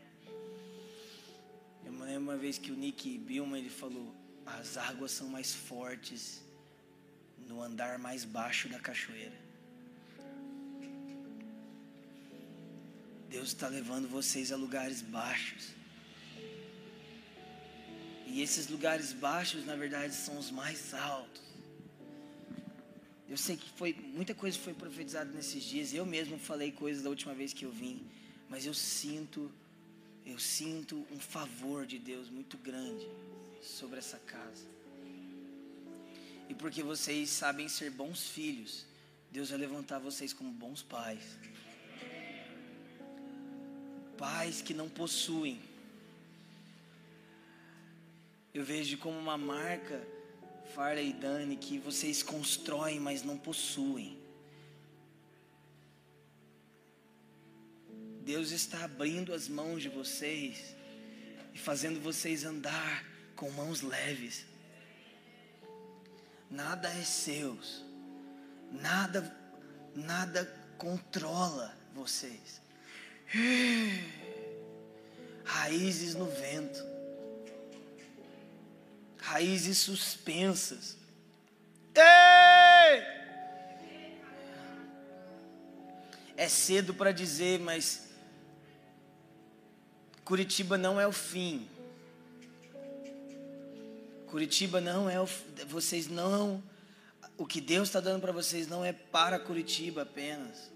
Eu 1.84 1.92
me 1.92 2.04
lembro 2.04 2.22
uma 2.22 2.36
vez 2.36 2.56
que 2.58 2.70
o 2.70 2.76
Nick 2.76 3.18
Billman 3.18 3.60
ele 3.60 3.68
falou: 3.68 4.14
as 4.46 4.76
águas 4.76 5.10
são 5.10 5.28
mais 5.28 5.52
fortes 5.52 6.42
no 7.48 7.60
andar 7.60 7.98
mais 7.98 8.24
baixo 8.24 8.68
da 8.68 8.78
cachoeira. 8.78 9.41
Deus 13.32 13.48
está 13.48 13.66
levando 13.66 14.06
vocês 14.06 14.52
a 14.52 14.56
lugares 14.56 15.00
baixos. 15.00 15.68
E 18.26 18.42
esses 18.42 18.68
lugares 18.68 19.14
baixos, 19.14 19.64
na 19.64 19.74
verdade, 19.74 20.14
são 20.14 20.36
os 20.38 20.50
mais 20.50 20.92
altos. 20.92 21.42
Eu 23.26 23.38
sei 23.38 23.56
que 23.56 23.70
foi 23.70 23.94
muita 24.18 24.34
coisa 24.34 24.58
foi 24.58 24.74
profetizada 24.74 25.30
nesses 25.32 25.62
dias. 25.64 25.94
Eu 25.94 26.04
mesmo 26.04 26.38
falei 26.38 26.70
coisas 26.70 27.02
da 27.02 27.08
última 27.08 27.32
vez 27.32 27.54
que 27.54 27.64
eu 27.64 27.72
vim, 27.72 28.06
mas 28.50 28.66
eu 28.66 28.74
sinto, 28.74 29.50
eu 30.26 30.38
sinto 30.38 30.94
um 31.10 31.18
favor 31.18 31.86
de 31.86 31.98
Deus 31.98 32.28
muito 32.28 32.58
grande 32.58 33.08
sobre 33.62 33.98
essa 33.98 34.18
casa. 34.18 34.66
E 36.50 36.54
porque 36.54 36.82
vocês 36.82 37.30
sabem 37.30 37.66
ser 37.66 37.90
bons 37.90 38.28
filhos, 38.28 38.84
Deus 39.30 39.48
vai 39.48 39.58
levantar 39.58 39.98
vocês 39.98 40.34
como 40.34 40.52
bons 40.52 40.82
pais. 40.82 41.24
Pais 44.22 44.62
que 44.66 44.74
não 44.80 44.88
possuem 44.88 45.60
eu 48.54 48.64
vejo 48.64 48.98
como 48.98 49.18
uma 49.18 49.38
marca, 49.38 50.06
Farley 50.74 51.08
e 51.08 51.12
Dani, 51.14 51.56
que 51.56 51.78
vocês 51.78 52.22
constroem, 52.22 53.00
mas 53.00 53.22
não 53.22 53.38
possuem. 53.38 54.18
Deus 58.20 58.50
está 58.50 58.84
abrindo 58.84 59.32
as 59.32 59.48
mãos 59.48 59.82
de 59.82 59.88
vocês 59.88 60.76
e 61.54 61.58
fazendo 61.58 61.98
vocês 62.00 62.44
andar 62.44 63.04
com 63.34 63.50
mãos 63.50 63.80
leves. 63.80 64.44
Nada 66.50 66.88
é 66.88 67.02
seus. 67.02 67.82
Nada 68.70 69.34
nada 69.94 70.44
controla 70.78 71.74
vocês. 71.94 72.61
Raízes 75.44 76.14
no 76.14 76.26
vento 76.26 76.92
raízes 79.22 79.78
suspensas. 79.78 80.96
Ei! 81.94 83.02
É 86.36 86.48
cedo 86.48 86.92
para 86.92 87.12
dizer, 87.12 87.60
mas 87.60 88.08
Curitiba 90.24 90.76
não 90.76 91.00
é 91.00 91.06
o 91.06 91.12
fim. 91.12 91.68
Curitiba 94.26 94.80
não 94.80 95.08
é 95.08 95.20
o. 95.20 95.28
Vocês 95.68 96.08
não. 96.08 96.62
O 97.36 97.46
que 97.46 97.60
Deus 97.60 97.88
está 97.88 98.00
dando 98.00 98.20
para 98.20 98.32
vocês 98.32 98.66
não 98.66 98.84
é 98.84 98.92
para 98.92 99.38
Curitiba 99.38 100.02
apenas. 100.02 100.70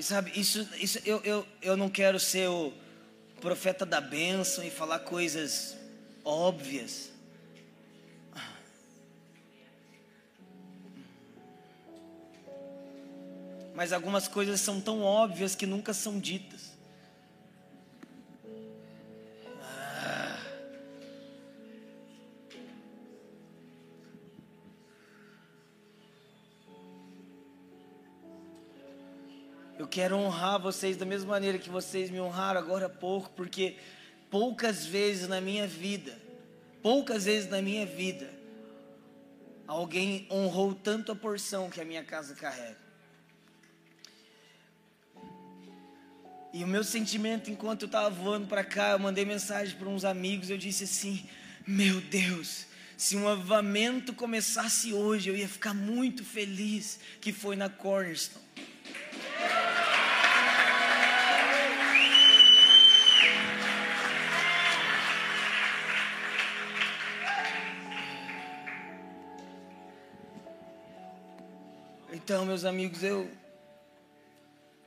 E 0.00 0.02
sabe, 0.02 0.32
isso, 0.34 0.66
isso 0.78 0.98
eu, 1.04 1.20
eu, 1.24 1.46
eu 1.60 1.76
não 1.76 1.90
quero 1.90 2.18
ser 2.18 2.48
o 2.48 2.72
profeta 3.38 3.84
da 3.84 4.00
bênção 4.00 4.64
e 4.64 4.70
falar 4.70 5.00
coisas 5.00 5.76
óbvias. 6.24 7.10
Mas 13.74 13.92
algumas 13.92 14.26
coisas 14.26 14.58
são 14.62 14.80
tão 14.80 15.02
óbvias 15.02 15.54
que 15.54 15.66
nunca 15.66 15.92
são 15.92 16.18
ditas. 16.18 16.69
Quero 29.90 30.16
honrar 30.16 30.60
vocês 30.60 30.96
da 30.96 31.04
mesma 31.04 31.30
maneira 31.30 31.58
que 31.58 31.68
vocês 31.68 32.10
me 32.10 32.20
honraram 32.20 32.60
agora 32.60 32.86
há 32.86 32.88
pouco, 32.88 33.28
porque 33.30 33.76
poucas 34.30 34.86
vezes 34.86 35.28
na 35.28 35.40
minha 35.40 35.66
vida, 35.66 36.16
poucas 36.80 37.24
vezes 37.24 37.50
na 37.50 37.60
minha 37.60 37.84
vida, 37.84 38.32
alguém 39.66 40.28
honrou 40.30 40.74
tanto 40.74 41.10
a 41.10 41.16
porção 41.16 41.68
que 41.68 41.80
a 41.80 41.84
minha 41.84 42.04
casa 42.04 42.34
carrega. 42.34 42.78
E 46.52 46.64
o 46.64 46.66
meu 46.66 46.84
sentimento 46.84 47.50
enquanto 47.50 47.82
eu 47.82 47.86
estava 47.86 48.10
voando 48.10 48.46
para 48.46 48.64
cá, 48.64 48.92
eu 48.92 48.98
mandei 48.98 49.24
mensagem 49.24 49.76
para 49.76 49.88
uns 49.88 50.04
amigos, 50.04 50.50
eu 50.50 50.58
disse 50.58 50.84
assim: 50.84 51.24
"Meu 51.66 52.00
Deus, 52.00 52.66
se 52.96 53.16
um 53.16 53.26
avamento 53.26 54.12
começasse 54.12 54.92
hoje, 54.92 55.30
eu 55.30 55.36
ia 55.36 55.48
ficar 55.48 55.74
muito 55.74 56.24
feliz 56.24 57.00
que 57.20 57.32
foi 57.32 57.56
na 57.56 57.68
Cornerstone. 57.68 58.44
Então, 72.30 72.46
meus 72.46 72.64
amigos, 72.64 73.02
eu 73.02 73.28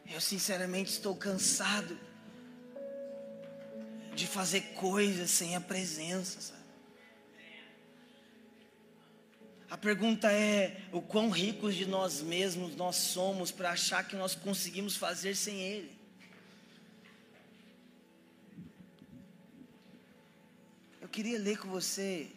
eu 0.09 0.21
sinceramente 0.21 0.91
estou 0.91 1.13
cansado 1.13 1.99
de 4.15 4.25
fazer 4.25 4.61
coisas 4.75 5.29
sem 5.29 5.53
a 5.53 5.59
presença, 5.59 6.39
sabe? 6.39 6.63
A 9.69 9.77
pergunta 9.77 10.31
é: 10.31 10.87
o 10.93 11.01
quão 11.01 11.29
ricos 11.29 11.75
de 11.75 11.85
nós 11.85 12.21
mesmos 12.21 12.77
nós 12.77 12.95
somos 12.95 13.51
para 13.51 13.71
achar 13.71 14.07
que 14.07 14.15
nós 14.15 14.35
conseguimos 14.35 14.95
fazer 14.95 15.35
sem 15.35 15.59
Ele? 15.59 15.91
Eu 21.01 21.09
queria 21.09 21.37
ler 21.37 21.57
com 21.57 21.67
você 21.67 22.31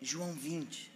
João 0.00 0.32
20. 0.32 0.95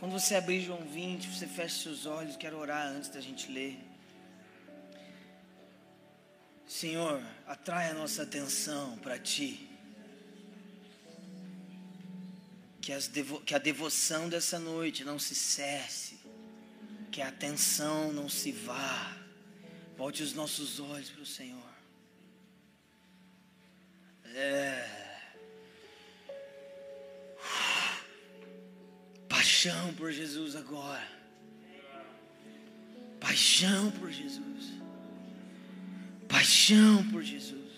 Quando 0.00 0.12
você 0.12 0.34
abrir 0.34 0.62
João 0.62 0.82
20, 0.82 1.28
você 1.28 1.46
fecha 1.46 1.82
seus 1.82 2.06
olhos, 2.06 2.34
quero 2.34 2.56
orar 2.56 2.86
antes 2.86 3.10
da 3.10 3.20
gente 3.20 3.52
ler. 3.52 3.78
Senhor, 6.66 7.22
atrai 7.46 7.90
a 7.90 7.92
nossa 7.92 8.22
atenção 8.22 8.96
para 8.96 9.18
Ti. 9.18 9.68
Que, 12.80 12.96
devo, 13.08 13.42
que, 13.42 13.54
a 13.54 13.58
devoção 13.58 14.26
dessa 14.26 14.58
noite 14.58 15.04
não 15.04 15.18
se 15.18 15.34
cesse. 15.34 16.18
Que 17.12 17.20
a 17.20 17.28
atenção 17.28 18.10
não 18.10 18.26
se 18.26 18.52
vá. 18.52 19.14
Volte 19.98 20.22
os 20.22 20.32
nossos 20.32 20.80
olhos 20.80 21.10
para 21.10 21.22
o 21.22 21.26
Senhor. 21.26 21.74
É. 24.34 25.09
Paixão 29.40 29.94
por 29.94 30.12
Jesus 30.12 30.54
agora. 30.54 31.08
Paixão 33.18 33.90
por 33.92 34.10
Jesus. 34.10 34.66
Paixão 36.28 37.08
por 37.10 37.22
Jesus. 37.22 37.72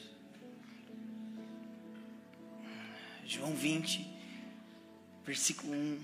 João 3.25 3.55
20, 3.55 4.05
versículo 5.25 5.73
1. 5.73 6.01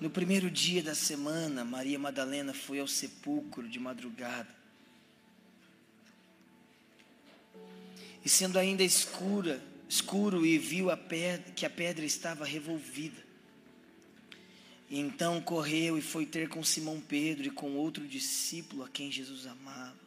No 0.00 0.08
primeiro 0.08 0.50
dia 0.50 0.82
da 0.82 0.94
semana, 0.94 1.62
Maria 1.62 1.98
Madalena 1.98 2.54
foi 2.54 2.80
ao 2.80 2.88
sepulcro 2.88 3.68
de 3.68 3.78
madrugada. 3.78 4.48
E 8.24 8.28
sendo 8.30 8.58
ainda 8.58 8.82
escura, 8.82 9.62
escuro 9.86 10.46
e 10.46 10.56
viu 10.56 10.90
a 10.90 10.96
pedra, 10.96 11.52
que 11.52 11.66
a 11.66 11.70
pedra 11.70 12.06
estava 12.06 12.46
revolvida. 12.46 13.31
Então 14.94 15.40
correu 15.40 15.96
e 15.96 16.02
foi 16.02 16.26
ter 16.26 16.50
com 16.50 16.62
Simão 16.62 17.00
Pedro 17.00 17.46
e 17.46 17.50
com 17.50 17.76
outro 17.76 18.06
discípulo 18.06 18.84
a 18.84 18.90
quem 18.90 19.10
Jesus 19.10 19.46
amava. 19.46 19.98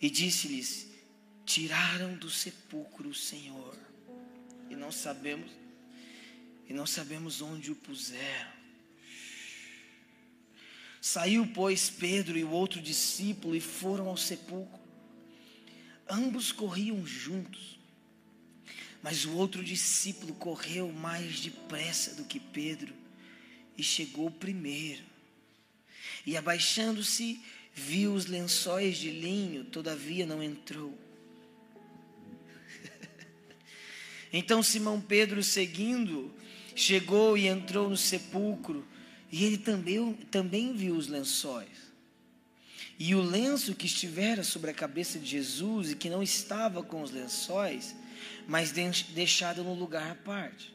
E 0.00 0.08
disse-lhes: 0.08 0.88
Tiraram 1.44 2.16
do 2.16 2.30
sepulcro 2.30 3.10
o 3.10 3.14
Senhor, 3.14 3.76
e 4.70 4.74
não 4.74 4.90
sabemos, 4.90 5.52
e 6.66 6.72
não 6.72 6.86
sabemos 6.86 7.42
onde 7.42 7.70
o 7.70 7.76
puseram. 7.76 8.54
Saiu, 10.98 11.46
pois, 11.48 11.90
Pedro 11.90 12.38
e 12.38 12.44
o 12.44 12.50
outro 12.52 12.80
discípulo 12.80 13.54
e 13.54 13.60
foram 13.60 14.08
ao 14.08 14.16
sepulcro. 14.16 14.80
Ambos 16.08 16.52
corriam 16.52 17.04
juntos. 17.04 17.73
Mas 19.04 19.26
o 19.26 19.34
outro 19.34 19.62
discípulo 19.62 20.32
correu 20.32 20.90
mais 20.90 21.38
depressa 21.38 22.14
do 22.14 22.24
que 22.24 22.40
Pedro 22.40 22.94
e 23.76 23.82
chegou 23.82 24.30
primeiro. 24.30 25.02
E 26.24 26.38
abaixando-se, 26.38 27.38
viu 27.74 28.14
os 28.14 28.24
lençóis 28.24 28.96
de 28.96 29.10
linho, 29.10 29.62
todavia 29.64 30.24
não 30.24 30.42
entrou. 30.42 30.96
então 34.32 34.62
Simão 34.62 34.98
Pedro, 35.02 35.42
seguindo, 35.42 36.34
chegou 36.74 37.36
e 37.36 37.46
entrou 37.46 37.90
no 37.90 37.98
sepulcro, 37.98 38.88
e 39.30 39.44
ele 39.44 39.58
também, 39.58 40.14
também 40.30 40.72
viu 40.72 40.96
os 40.96 41.08
lençóis. 41.08 41.92
E 42.98 43.14
o 43.14 43.20
lenço 43.20 43.74
que 43.74 43.84
estivera 43.84 44.42
sobre 44.42 44.70
a 44.70 44.74
cabeça 44.74 45.18
de 45.18 45.26
Jesus 45.26 45.90
e 45.90 45.94
que 45.94 46.08
não 46.08 46.22
estava 46.22 46.82
com 46.82 47.02
os 47.02 47.10
lençóis, 47.10 47.94
mas 48.46 48.70
deixado 48.72 49.64
no 49.64 49.74
lugar 49.74 50.10
à 50.10 50.14
parte. 50.14 50.74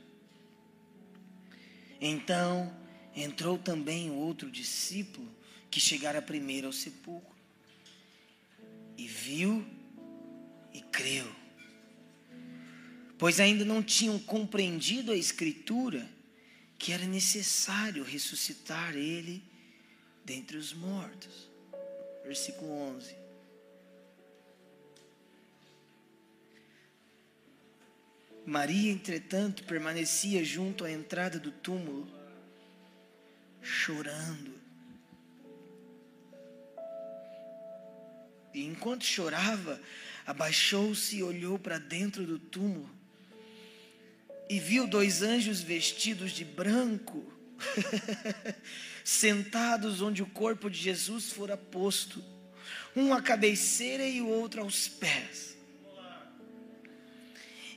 Então 2.02 2.74
entrou 3.16 3.58
também 3.58 4.10
outro 4.12 4.50
discípulo 4.50 5.30
que 5.70 5.80
chegara 5.80 6.22
primeiro 6.22 6.68
ao 6.68 6.74
sepulcro 6.74 7.36
e 8.98 9.08
viu 9.08 9.66
e 10.74 10.82
creu, 10.82 11.30
pois 13.18 13.40
ainda 13.40 13.66
não 13.66 13.82
tinham 13.82 14.20
compreendido 14.20 15.12
a 15.12 15.16
Escritura 15.16 16.10
que 16.78 16.94
era 16.94 17.06
necessário 17.06 18.04
ressuscitar 18.04 18.96
ele 18.96 19.44
dentre 20.24 20.58
os 20.58 20.74
mortos. 20.74 21.50
Versículo 22.24 22.72
11. 22.72 23.29
Maria, 28.50 28.92
entretanto, 28.92 29.64
permanecia 29.64 30.44
junto 30.44 30.84
à 30.84 30.92
entrada 30.92 31.40
do 31.40 31.52
túmulo, 31.52 32.08
chorando. 33.62 34.60
E 38.52 38.66
enquanto 38.66 39.06
chorava, 39.06 39.80
abaixou-se 40.26 41.18
e 41.18 41.24
olhou 41.24 41.60
para 41.60 41.78
dentro 41.78 42.26
do 42.26 42.40
túmulo 42.40 42.90
e 44.50 44.60
viu 44.60 44.88
dois 44.88 45.22
anjos 45.22 45.62
vestidos 45.62 46.32
de 46.32 46.44
branco, 46.44 47.24
sentados 49.06 50.02
onde 50.02 50.24
o 50.24 50.26
corpo 50.26 50.72
de 50.72 50.80
Jesus 50.80 51.32
fora 51.32 51.56
posto, 51.56 52.24
um 52.96 53.14
à 53.14 53.22
cabeceira 53.22 54.04
e 54.08 54.22
o 54.22 54.28
outro 54.28 54.62
aos 54.62 54.88
pés. 54.88 55.49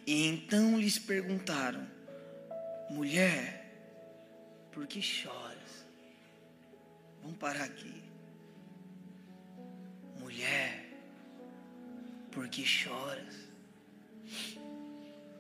E 0.06 0.26
então 0.26 0.78
lhes 0.78 0.98
perguntaram: 0.98 1.86
Mulher, 2.90 3.62
por 4.72 4.86
que 4.86 5.00
choras? 5.00 5.86
Vamos 7.22 7.38
parar 7.38 7.64
aqui. 7.64 8.02
Mulher, 10.18 10.88
por 12.30 12.48
que 12.48 12.64
choras? 12.64 13.34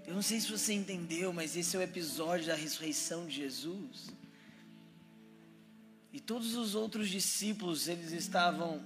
Eu 0.06 0.14
não 0.14 0.22
sei 0.22 0.40
se 0.40 0.50
você 0.50 0.72
entendeu, 0.72 1.32
mas 1.32 1.56
esse 1.56 1.76
é 1.76 1.78
o 1.78 1.82
episódio 1.82 2.46
da 2.46 2.54
ressurreição 2.54 3.26
de 3.26 3.36
Jesus. 3.36 4.12
E 6.12 6.20
todos 6.20 6.54
os 6.54 6.74
outros 6.74 7.08
discípulos, 7.08 7.88
eles 7.88 8.12
estavam 8.12 8.84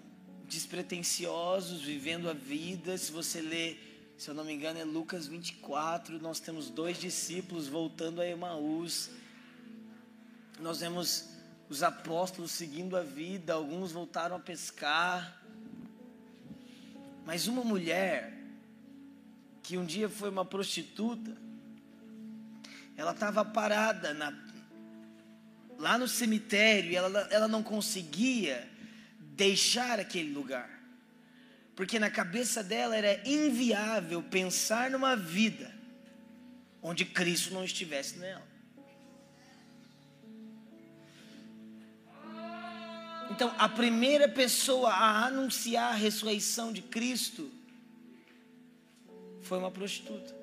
despretensiosos, 0.48 1.82
vivendo 1.82 2.30
a 2.30 2.32
vida. 2.32 2.96
Se 2.96 3.10
você 3.10 3.40
ler, 3.40 3.85
se 4.18 4.30
eu 4.30 4.34
não 4.34 4.44
me 4.44 4.54
engano, 4.54 4.78
é 4.78 4.84
Lucas 4.84 5.26
24, 5.26 6.18
nós 6.20 6.40
temos 6.40 6.70
dois 6.70 6.98
discípulos 6.98 7.68
voltando 7.68 8.22
a 8.22 8.26
Emaús. 8.26 9.10
Nós 10.58 10.80
vemos 10.80 11.28
os 11.68 11.82
apóstolos 11.82 12.50
seguindo 12.52 12.96
a 12.96 13.02
vida, 13.02 13.52
alguns 13.52 13.92
voltaram 13.92 14.36
a 14.36 14.38
pescar. 14.38 15.42
Mas 17.26 17.46
uma 17.46 17.62
mulher 17.62 18.32
que 19.62 19.76
um 19.76 19.84
dia 19.84 20.08
foi 20.08 20.30
uma 20.30 20.44
prostituta, 20.44 21.36
ela 22.96 23.10
estava 23.10 23.44
parada 23.44 24.14
na, 24.14 24.32
lá 25.78 25.98
no 25.98 26.08
cemitério 26.08 26.92
e 26.92 26.96
ela, 26.96 27.20
ela 27.30 27.48
não 27.48 27.62
conseguia 27.62 28.66
deixar 29.20 30.00
aquele 30.00 30.32
lugar. 30.32 30.75
Porque 31.76 31.98
na 31.98 32.10
cabeça 32.10 32.64
dela 32.64 32.96
era 32.96 33.28
inviável 33.28 34.22
pensar 34.22 34.90
numa 34.90 35.14
vida 35.14 35.70
onde 36.82 37.04
Cristo 37.04 37.52
não 37.52 37.62
estivesse 37.62 38.16
nela. 38.18 38.46
Então, 43.30 43.54
a 43.58 43.68
primeira 43.68 44.26
pessoa 44.28 44.90
a 44.90 45.26
anunciar 45.26 45.92
a 45.92 45.96
ressurreição 45.96 46.72
de 46.72 46.80
Cristo 46.80 47.50
foi 49.42 49.58
uma 49.58 49.70
prostituta. 49.70 50.34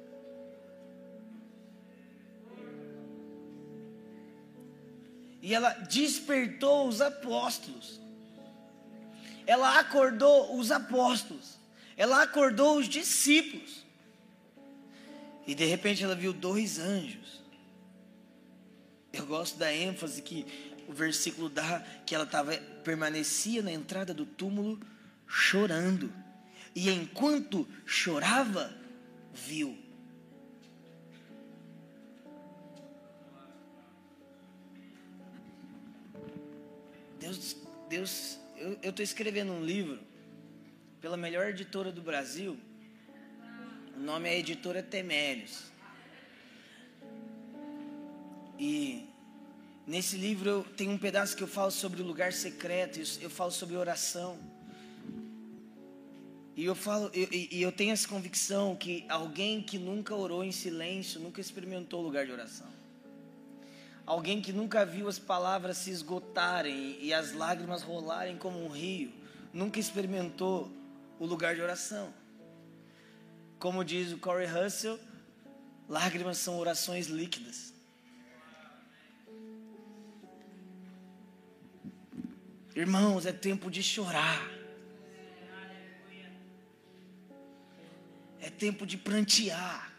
E 5.42 5.54
ela 5.54 5.72
despertou 5.74 6.88
os 6.88 7.02
apóstolos. 7.02 8.03
Ela 9.46 9.80
acordou 9.80 10.58
os 10.58 10.72
apóstolos. 10.72 11.58
Ela 11.96 12.24
acordou 12.24 12.78
os 12.78 12.88
discípulos. 12.88 13.84
E 15.46 15.54
de 15.54 15.66
repente 15.66 16.04
ela 16.04 16.16
viu 16.16 16.34
dois 16.34 16.80
anjos. 16.80 17.42
Eu 19.12 19.26
gosto 19.26 19.58
da 19.58 19.72
ênfase 19.74 20.22
que 20.22 20.46
o 20.88 20.94
versículo 20.94 21.50
dá 21.50 21.80
que 22.06 22.16
ela 22.16 22.26
tava, 22.26 22.56
permanecia 22.84 23.62
na 23.62 23.72
entrada 23.72 24.14
do 24.14 24.26
túmulo 24.26 24.80
chorando. 25.28 26.12
E 26.76 26.90
enquanto 26.90 27.68
chorava, 27.86 28.74
viu. 29.34 29.78
Deus, 37.20 37.56
Deus, 37.88 38.40
eu 38.82 38.90
estou 38.90 39.04
escrevendo 39.04 39.52
um 39.52 39.64
livro 39.64 40.00
pela 41.02 41.18
melhor 41.18 41.50
editora 41.50 41.92
do 41.92 42.02
Brasil. 42.02 42.58
O 43.98 44.00
nome 44.00 44.30
é 44.30 44.40
Editora 44.40 44.82
Temérios. 44.82 45.66
E 48.58 49.06
nesse 49.86 50.16
livro 50.16 50.50
eu, 50.50 50.64
tem 50.64 50.88
um 50.88 50.98
pedaço 50.98 51.36
que 51.36 51.44
eu 51.44 51.48
falo 51.48 51.72
sobre 51.72 52.02
o 52.02 52.06
lugar 52.06 52.32
secreto, 52.32 53.00
eu 53.22 53.30
falo 53.30 53.52
sobre 53.52 53.76
oração. 53.76 54.40
E 56.56 56.64
eu 56.64 56.76
falo, 56.76 57.12
e 57.14 57.50
eu, 57.52 57.68
eu 57.68 57.72
tenho 57.72 57.92
essa 57.92 58.08
convicção 58.08 58.76
que 58.76 59.04
alguém 59.10 59.62
que 59.62 59.78
nunca 59.78 60.16
orou 60.16 60.44
em 60.44 60.52
silêncio, 60.52 61.20
nunca 61.20 61.42
experimentou 61.42 62.00
o 62.00 62.04
lugar 62.04 62.26
de 62.26 62.32
oração. 62.32 62.83
Alguém 64.06 64.42
que 64.42 64.52
nunca 64.52 64.86
viu 64.86 65.08
as 65.08 65.18
palavras 65.18 65.78
se 65.78 65.90
esgotarem 65.90 66.98
e 67.00 67.14
as 67.14 67.32
lágrimas 67.34 67.82
rolarem 67.82 68.38
como 68.38 68.64
um 68.64 68.68
rio, 68.68 69.14
nunca 69.54 69.80
experimentou 69.80 70.70
o 71.20 71.26
lugar 71.26 71.56
de 71.56 71.62
oração. 71.62 72.14
Como 73.60 73.84
diz 73.86 74.12
o 74.12 74.18
Corey 74.18 74.48
Russell, 74.48 75.00
lágrimas 75.88 76.38
são 76.38 76.58
orações 76.58 77.08
líquidas. 77.08 77.74
Irmãos, 82.76 83.26
é 83.26 83.32
tempo 83.32 83.72
de 83.72 83.82
chorar. 83.82 84.52
É 88.42 88.50
tempo 88.50 88.86
de 88.86 88.98
prantear. 88.98 89.93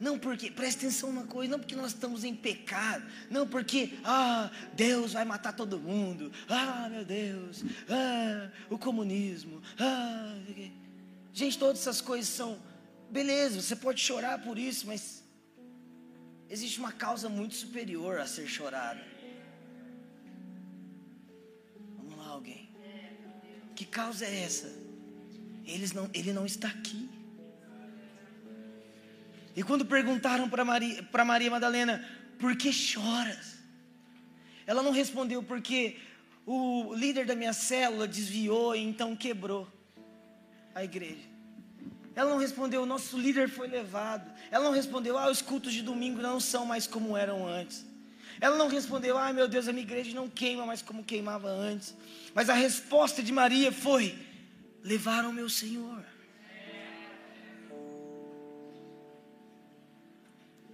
Não 0.00 0.18
porque, 0.18 0.50
preste 0.50 0.78
atenção 0.78 1.12
numa 1.12 1.26
coisa, 1.26 1.50
não 1.50 1.58
porque 1.58 1.74
nós 1.74 1.92
estamos 1.92 2.22
em 2.22 2.34
pecado, 2.34 3.04
não 3.28 3.48
porque, 3.48 3.98
ah, 4.04 4.50
Deus 4.74 5.12
vai 5.12 5.24
matar 5.24 5.52
todo 5.52 5.78
mundo, 5.78 6.30
ah, 6.48 6.88
meu 6.88 7.04
Deus, 7.04 7.64
ah, 7.88 8.50
o 8.70 8.78
comunismo, 8.78 9.60
ah, 9.78 10.38
gente, 11.32 11.58
todas 11.58 11.80
essas 11.80 12.00
coisas 12.00 12.28
são, 12.28 12.60
beleza, 13.10 13.60
você 13.60 13.74
pode 13.74 14.00
chorar 14.00 14.40
por 14.40 14.56
isso, 14.56 14.86
mas 14.86 15.24
existe 16.48 16.78
uma 16.78 16.92
causa 16.92 17.28
muito 17.28 17.54
superior 17.54 18.20
a 18.20 18.26
ser 18.26 18.46
chorada. 18.46 19.04
Vamos 21.96 22.16
lá, 22.16 22.28
alguém. 22.28 22.68
Que 23.74 23.84
causa 23.84 24.24
é 24.24 24.42
essa? 24.44 24.72
Eles 25.64 25.92
não, 25.92 26.08
ele 26.14 26.32
não 26.32 26.46
está 26.46 26.68
aqui. 26.68 27.08
E 29.58 29.62
quando 29.64 29.84
perguntaram 29.84 30.48
para 30.48 30.64
Maria, 30.64 31.02
para 31.02 31.24
Maria 31.24 31.50
Madalena, 31.50 32.08
por 32.38 32.54
que 32.54 32.72
choras? 32.72 33.58
Ela 34.64 34.84
não 34.84 34.92
respondeu 34.92 35.42
porque 35.42 35.96
o 36.46 36.94
líder 36.94 37.26
da 37.26 37.34
minha 37.34 37.52
célula 37.52 38.06
desviou 38.06 38.76
e 38.76 38.78
então 38.78 39.16
quebrou 39.16 39.66
a 40.72 40.84
igreja. 40.84 41.28
Ela 42.14 42.30
não 42.30 42.38
respondeu, 42.38 42.86
nosso 42.86 43.18
líder 43.18 43.48
foi 43.48 43.66
levado. 43.66 44.30
Ela 44.48 44.62
não 44.62 44.70
respondeu, 44.70 45.18
ah, 45.18 45.28
os 45.28 45.42
cultos 45.42 45.72
de 45.72 45.82
domingo 45.82 46.22
não 46.22 46.38
são 46.38 46.64
mais 46.64 46.86
como 46.86 47.16
eram 47.16 47.44
antes. 47.44 47.84
Ela 48.40 48.56
não 48.56 48.68
respondeu, 48.68 49.18
ah, 49.18 49.32
meu 49.32 49.48
Deus, 49.48 49.66
a 49.66 49.72
minha 49.72 49.82
igreja 49.82 50.14
não 50.14 50.28
queima 50.28 50.64
mais 50.64 50.82
como 50.82 51.02
queimava 51.02 51.48
antes. 51.48 51.96
Mas 52.32 52.48
a 52.48 52.54
resposta 52.54 53.24
de 53.24 53.32
Maria 53.32 53.72
foi: 53.72 54.16
levaram 54.84 55.32
meu 55.32 55.48
Senhor. 55.48 56.04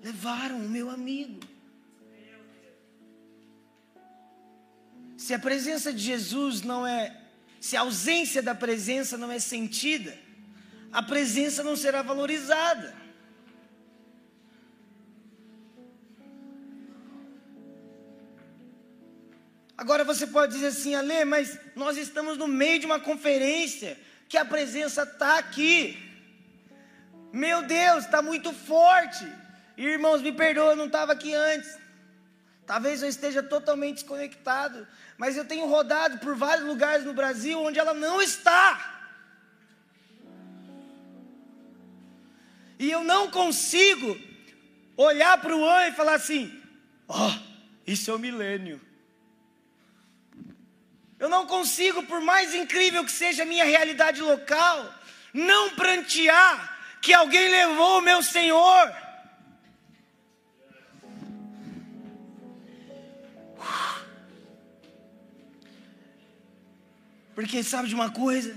Levaram 0.04 0.58
o 0.58 0.68
meu 0.68 0.90
amigo. 0.90 1.40
Se 5.16 5.32
a 5.32 5.38
presença 5.38 5.90
de 5.90 6.00
Jesus 6.00 6.60
não 6.60 6.86
é, 6.86 7.18
se 7.58 7.74
a 7.74 7.80
ausência 7.80 8.42
da 8.42 8.54
presença 8.54 9.16
não 9.16 9.32
é 9.32 9.38
sentida, 9.38 10.14
a 10.92 11.02
presença 11.02 11.62
não 11.62 11.74
será 11.74 12.02
valorizada. 12.02 12.94
Agora 19.78 20.04
você 20.04 20.26
pode 20.26 20.52
dizer 20.52 20.66
assim, 20.66 20.94
Ale, 20.94 21.24
mas 21.24 21.58
nós 21.74 21.96
estamos 21.96 22.36
no 22.36 22.46
meio 22.46 22.78
de 22.78 22.84
uma 22.84 23.00
conferência 23.00 23.98
que 24.28 24.36
a 24.36 24.44
presença 24.44 25.04
está 25.04 25.38
aqui. 25.38 25.96
Meu 27.32 27.62
Deus, 27.62 28.04
está 28.04 28.20
muito 28.20 28.52
forte. 28.52 29.26
Irmãos, 29.76 30.22
me 30.22 30.32
perdoa, 30.32 30.72
eu 30.72 30.76
não 30.76 30.86
estava 30.86 31.12
aqui 31.12 31.34
antes. 31.34 31.78
Talvez 32.66 33.02
eu 33.02 33.08
esteja 33.08 33.42
totalmente 33.42 33.96
desconectado, 33.96 34.86
mas 35.18 35.36
eu 35.36 35.44
tenho 35.44 35.66
rodado 35.66 36.18
por 36.18 36.34
vários 36.34 36.66
lugares 36.66 37.04
no 37.04 37.12
Brasil 37.12 37.60
onde 37.60 37.78
ela 37.78 37.92
não 37.92 38.22
está. 38.22 38.92
E 42.78 42.90
eu 42.90 43.04
não 43.04 43.30
consigo 43.30 44.18
olhar 44.96 45.38
para 45.40 45.54
o 45.54 45.64
ano 45.64 45.92
e 45.92 45.96
falar 45.96 46.14
assim: 46.14 46.60
ó, 47.06 47.28
oh, 47.28 47.32
isso 47.86 48.10
é 48.10 48.14
o 48.14 48.18
milênio. 48.18 48.80
Eu 51.18 51.28
não 51.28 51.46
consigo, 51.46 52.02
por 52.02 52.20
mais 52.20 52.54
incrível 52.54 53.04
que 53.04 53.12
seja 53.12 53.44
a 53.44 53.46
minha 53.46 53.64
realidade 53.64 54.20
local, 54.20 54.92
não 55.32 55.70
prantear 55.70 56.98
que 57.00 57.12
alguém 57.12 57.48
levou 57.50 57.98
o 57.98 58.02
meu 58.02 58.22
Senhor. 58.22 59.03
Porque 67.34 67.62
sabe 67.62 67.88
de 67.88 67.94
uma 67.94 68.10
coisa? 68.10 68.56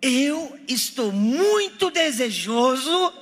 Eu 0.00 0.58
estou 0.68 1.10
muito 1.10 1.90
desejoso 1.90 3.12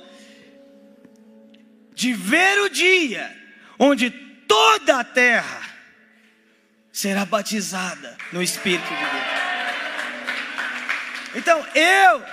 de 1.93 2.13
ver 2.13 2.59
o 2.59 2.69
dia 2.69 3.35
onde 3.79 4.09
toda 4.47 4.99
a 4.99 5.03
terra 5.03 5.61
será 6.91 7.25
batizada 7.25 8.17
no 8.31 8.41
Espírito 8.41 8.87
de 8.87 8.95
Deus. 8.95 9.47
Então, 11.35 11.65
eu, 11.75 12.23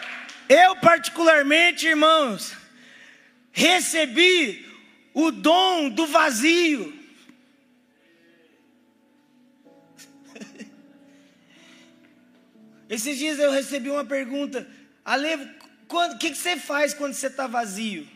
eu 0.49 0.77
particularmente, 0.77 1.87
irmãos, 1.87 2.55
recebi 3.53 4.67
o 5.13 5.31
dom 5.31 5.91
do 5.91 6.07
vazio. 6.07 6.94
Esses 12.89 13.19
dias 13.19 13.39
eu 13.39 13.51
recebi 13.51 13.91
uma 13.91 14.05
pergunta, 14.05 14.69
Ale, 15.05 15.35
o 15.89 16.19
que, 16.19 16.31
que 16.31 16.37
você 16.37 16.57
faz 16.57 16.93
quando 16.93 17.15
você 17.15 17.29
está 17.29 17.47
vazio? 17.47 18.09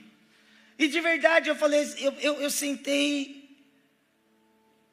E 0.78 0.86
de 0.88 1.00
verdade 1.00 1.48
eu 1.48 1.56
falei, 1.56 1.82
eu, 1.98 2.12
eu, 2.20 2.34
eu 2.42 2.50
sentei. 2.50 3.36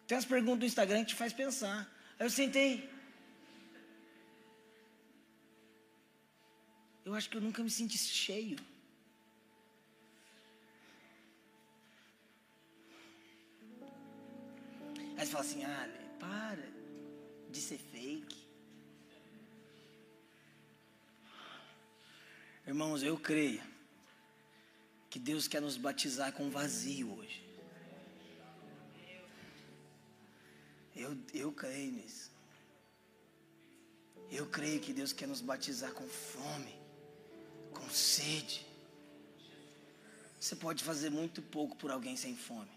Tem 0.08 0.16
umas 0.16 0.26
perguntas 0.26 0.60
do 0.60 0.66
Instagram 0.66 1.02
que 1.02 1.10
te 1.10 1.16
faz 1.16 1.34
pensar. 1.34 1.90
Aí 2.18 2.26
eu 2.26 2.30
sentei. 2.30 2.90
Eu 7.04 7.14
acho 7.14 7.30
que 7.30 7.38
eu 7.38 7.42
nunca 7.42 7.62
me 7.62 7.70
senti 7.70 7.98
cheio. 7.98 8.58
Aí 15.18 15.26
você 15.26 15.32
fala 15.32 15.44
assim, 15.44 15.64
ah, 15.64 15.90
para 16.20 16.64
de 17.52 17.62
ser 17.62 17.78
fake. 17.78 18.45
Irmãos, 22.68 23.04
eu 23.04 23.18
creio 23.18 23.62
que 25.10 25.20
Deus 25.20 25.48
quer 25.48 25.62
nos 25.62 25.78
batizar 25.78 26.34
com 26.34 26.50
vazio 26.50 27.14
hoje. 27.16 27.46
Eu, 30.96 31.16
eu 31.34 31.52
creio 31.52 31.92
nisso. 31.92 32.32
Eu 34.32 34.48
creio 34.48 34.80
que 34.80 34.92
Deus 34.92 35.14
quer 35.14 35.28
nos 35.28 35.42
batizar 35.42 35.92
com 35.94 36.08
fome, 36.08 36.76
com 37.72 37.88
sede. 37.90 38.66
Você 40.40 40.56
pode 40.56 40.84
fazer 40.84 41.12
muito 41.12 41.42
pouco 41.44 41.76
por 41.76 41.92
alguém 41.92 42.18
sem 42.18 42.36
fome. 42.36 42.72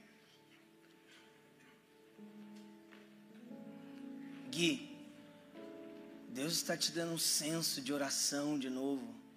Gui, 4.51 4.95
Deus 6.28 6.53
está 6.55 6.76
te 6.76 6.93
dando 6.93 7.12
um 7.12 7.18
senso 7.18 7.80
de 7.80 7.93
oração 7.93 8.59
de 8.59 8.68
novo. 8.68 9.28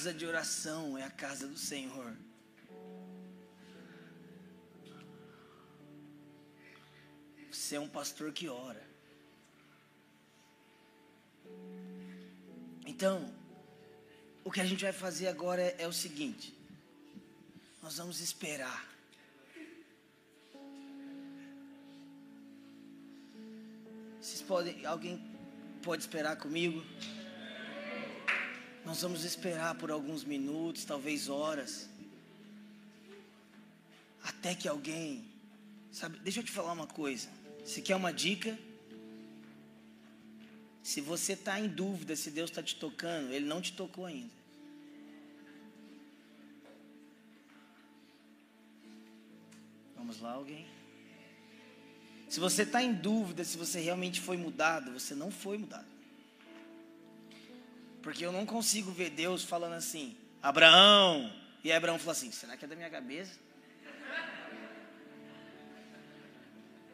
Casa 0.00 0.14
de 0.14 0.24
oração 0.24 0.96
é 0.96 1.02
a 1.02 1.10
casa 1.10 1.46
do 1.46 1.58
Senhor. 1.58 2.16
Você 7.52 7.76
é 7.76 7.80
um 7.80 7.86
pastor 7.86 8.32
que 8.32 8.48
ora. 8.48 8.82
Então, 12.86 13.30
o 14.42 14.50
que 14.50 14.62
a 14.62 14.64
gente 14.64 14.82
vai 14.84 14.92
fazer 14.94 15.28
agora 15.28 15.60
é, 15.60 15.76
é 15.80 15.86
o 15.86 15.92
seguinte: 15.92 16.58
nós 17.82 17.98
vamos 17.98 18.20
esperar. 18.20 18.88
Vocês 24.18 24.40
podem, 24.40 24.86
alguém 24.86 25.22
pode 25.82 26.00
esperar 26.04 26.36
comigo? 26.36 26.82
Nós 28.90 29.02
vamos 29.02 29.22
esperar 29.22 29.76
por 29.76 29.88
alguns 29.92 30.24
minutos, 30.24 30.84
talvez 30.84 31.28
horas, 31.28 31.88
até 34.20 34.52
que 34.52 34.66
alguém, 34.66 35.24
sabe? 35.92 36.18
Deixa 36.18 36.40
eu 36.40 36.44
te 36.44 36.50
falar 36.50 36.72
uma 36.72 36.88
coisa. 36.88 37.28
Se 37.64 37.80
quer 37.82 37.94
uma 37.94 38.12
dica, 38.12 38.58
se 40.82 41.00
você 41.00 41.34
está 41.34 41.60
em 41.60 41.68
dúvida 41.68 42.16
se 42.16 42.32
Deus 42.32 42.50
está 42.50 42.64
te 42.64 42.74
tocando, 42.74 43.32
Ele 43.32 43.46
não 43.46 43.60
te 43.60 43.72
tocou 43.74 44.06
ainda. 44.06 44.34
Vamos 49.94 50.20
lá, 50.20 50.32
alguém? 50.32 50.66
Se 52.28 52.40
você 52.40 52.64
está 52.64 52.82
em 52.82 52.92
dúvida 52.92 53.44
se 53.44 53.56
você 53.56 53.78
realmente 53.78 54.20
foi 54.20 54.36
mudado, 54.36 54.90
você 54.90 55.14
não 55.14 55.30
foi 55.30 55.58
mudado. 55.58 55.89
Porque 58.02 58.24
eu 58.24 58.32
não 58.32 58.46
consigo 58.46 58.90
ver 58.90 59.10
Deus 59.10 59.44
falando 59.44 59.74
assim, 59.74 60.16
Abraão. 60.42 61.32
E 61.62 61.70
Abraão 61.70 61.98
falou 61.98 62.12
assim: 62.12 62.30
será 62.30 62.56
que 62.56 62.64
é 62.64 62.68
da 62.68 62.74
minha 62.74 62.90
cabeça? 62.90 63.38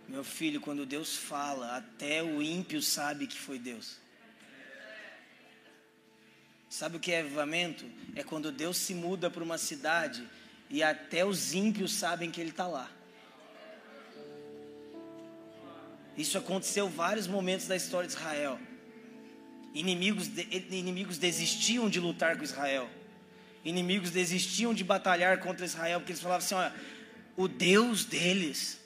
Meu 0.08 0.22
filho, 0.22 0.60
quando 0.60 0.86
Deus 0.86 1.16
fala, 1.16 1.76
até 1.76 2.22
o 2.22 2.40
ímpio 2.40 2.80
sabe 2.80 3.26
que 3.26 3.36
foi 3.36 3.58
Deus. 3.58 3.98
Sabe 6.68 6.96
o 6.96 7.00
que 7.00 7.12
é 7.12 7.20
avivamento? 7.20 7.84
É 8.14 8.22
quando 8.22 8.52
Deus 8.52 8.76
se 8.76 8.94
muda 8.94 9.30
para 9.30 9.42
uma 9.42 9.58
cidade 9.58 10.28
e 10.68 10.82
até 10.82 11.24
os 11.24 11.54
ímpios 11.54 11.92
sabem 11.92 12.30
que 12.30 12.40
Ele 12.40 12.50
está 12.50 12.66
lá. 12.66 12.90
Isso 16.16 16.38
aconteceu 16.38 16.88
vários 16.88 17.26
momentos 17.26 17.66
da 17.66 17.76
história 17.76 18.06
de 18.08 18.14
Israel. 18.14 18.58
Inimigos, 19.74 20.28
inimigos 20.70 21.18
desistiam 21.18 21.88
de 21.88 22.00
lutar 22.00 22.36
com 22.36 22.44
Israel. 22.44 22.88
Inimigos 23.64 24.10
desistiam 24.10 24.72
de 24.72 24.84
batalhar 24.84 25.38
contra 25.38 25.66
Israel, 25.66 26.00
porque 26.00 26.12
eles 26.12 26.22
falavam 26.22 26.44
assim: 26.44 26.54
olha, 26.54 26.74
o 27.36 27.46
Deus 27.48 28.04
deles 28.04 28.78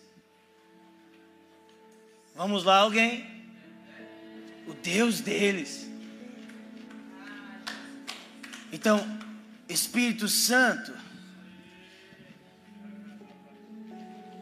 Vamos 2.40 2.64
lá, 2.64 2.78
alguém? 2.78 3.26
O 4.66 4.72
Deus 4.72 5.20
deles. 5.20 5.86
Então, 8.72 9.06
Espírito 9.68 10.26
Santo, 10.26 10.90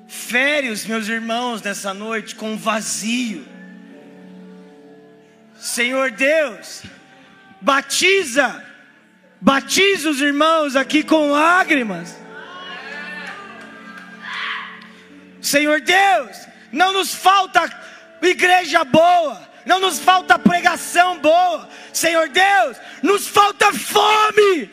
fere 0.06 0.68
os 0.68 0.84
meus 0.84 1.08
irmãos 1.08 1.60
nessa 1.60 1.92
noite 1.92 2.36
com 2.36 2.56
vazio. 2.56 3.44
Senhor 5.58 6.12
Deus, 6.12 6.82
batiza, 7.60 8.64
batiza 9.40 10.08
os 10.08 10.20
irmãos 10.20 10.76
aqui 10.76 11.02
com 11.02 11.32
lágrimas. 11.32 12.16
Senhor 15.42 15.80
Deus, 15.80 16.46
não 16.70 16.92
nos 16.92 17.12
falta 17.12 17.68
igreja 18.22 18.84
boa, 18.84 19.48
não 19.66 19.80
nos 19.80 19.98
falta 19.98 20.38
pregação 20.38 21.18
boa, 21.18 21.68
Senhor 21.92 22.28
Deus, 22.28 22.76
nos 23.02 23.26
falta 23.26 23.72
fome. 23.72 24.70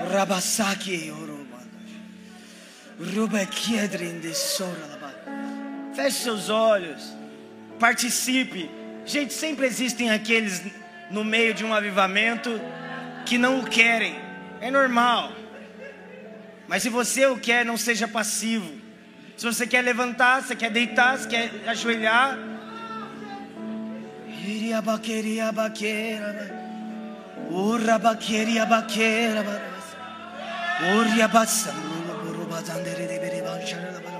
Oh, 0.00 0.12
Rabasaki 0.12 1.10
Feche 5.94 6.18
seus 6.18 6.48
olhos, 6.48 7.14
participe. 7.78 8.68
Gente, 9.06 9.32
sempre 9.32 9.66
existem 9.66 10.10
aqueles 10.10 10.62
no 11.10 11.24
meio 11.24 11.54
de 11.54 11.64
um 11.64 11.72
avivamento 11.72 12.60
que 13.24 13.38
não 13.38 13.60
o 13.60 13.66
querem, 13.66 14.18
é 14.60 14.70
normal. 14.70 15.32
Mas 16.66 16.82
se 16.82 16.88
você 16.88 17.26
o 17.26 17.38
quer, 17.38 17.64
não 17.64 17.76
seja 17.76 18.06
passivo. 18.06 18.70
Se 19.36 19.46
você 19.46 19.66
quer 19.66 19.82
levantar, 19.82 20.42
você 20.42 20.56
quer 20.56 20.70
deitar, 20.70 21.16
você 21.16 21.28
quer 21.28 21.50
ajoelhar. 21.66 22.36
Iria 24.44 24.82
baqueria 24.82 25.52
baqueira. 25.52 26.58
Urra 30.96 31.28
baqueria 32.48 33.08
baqueira. 33.08 33.88
Uria 33.88 34.00
bassam. 34.00 34.17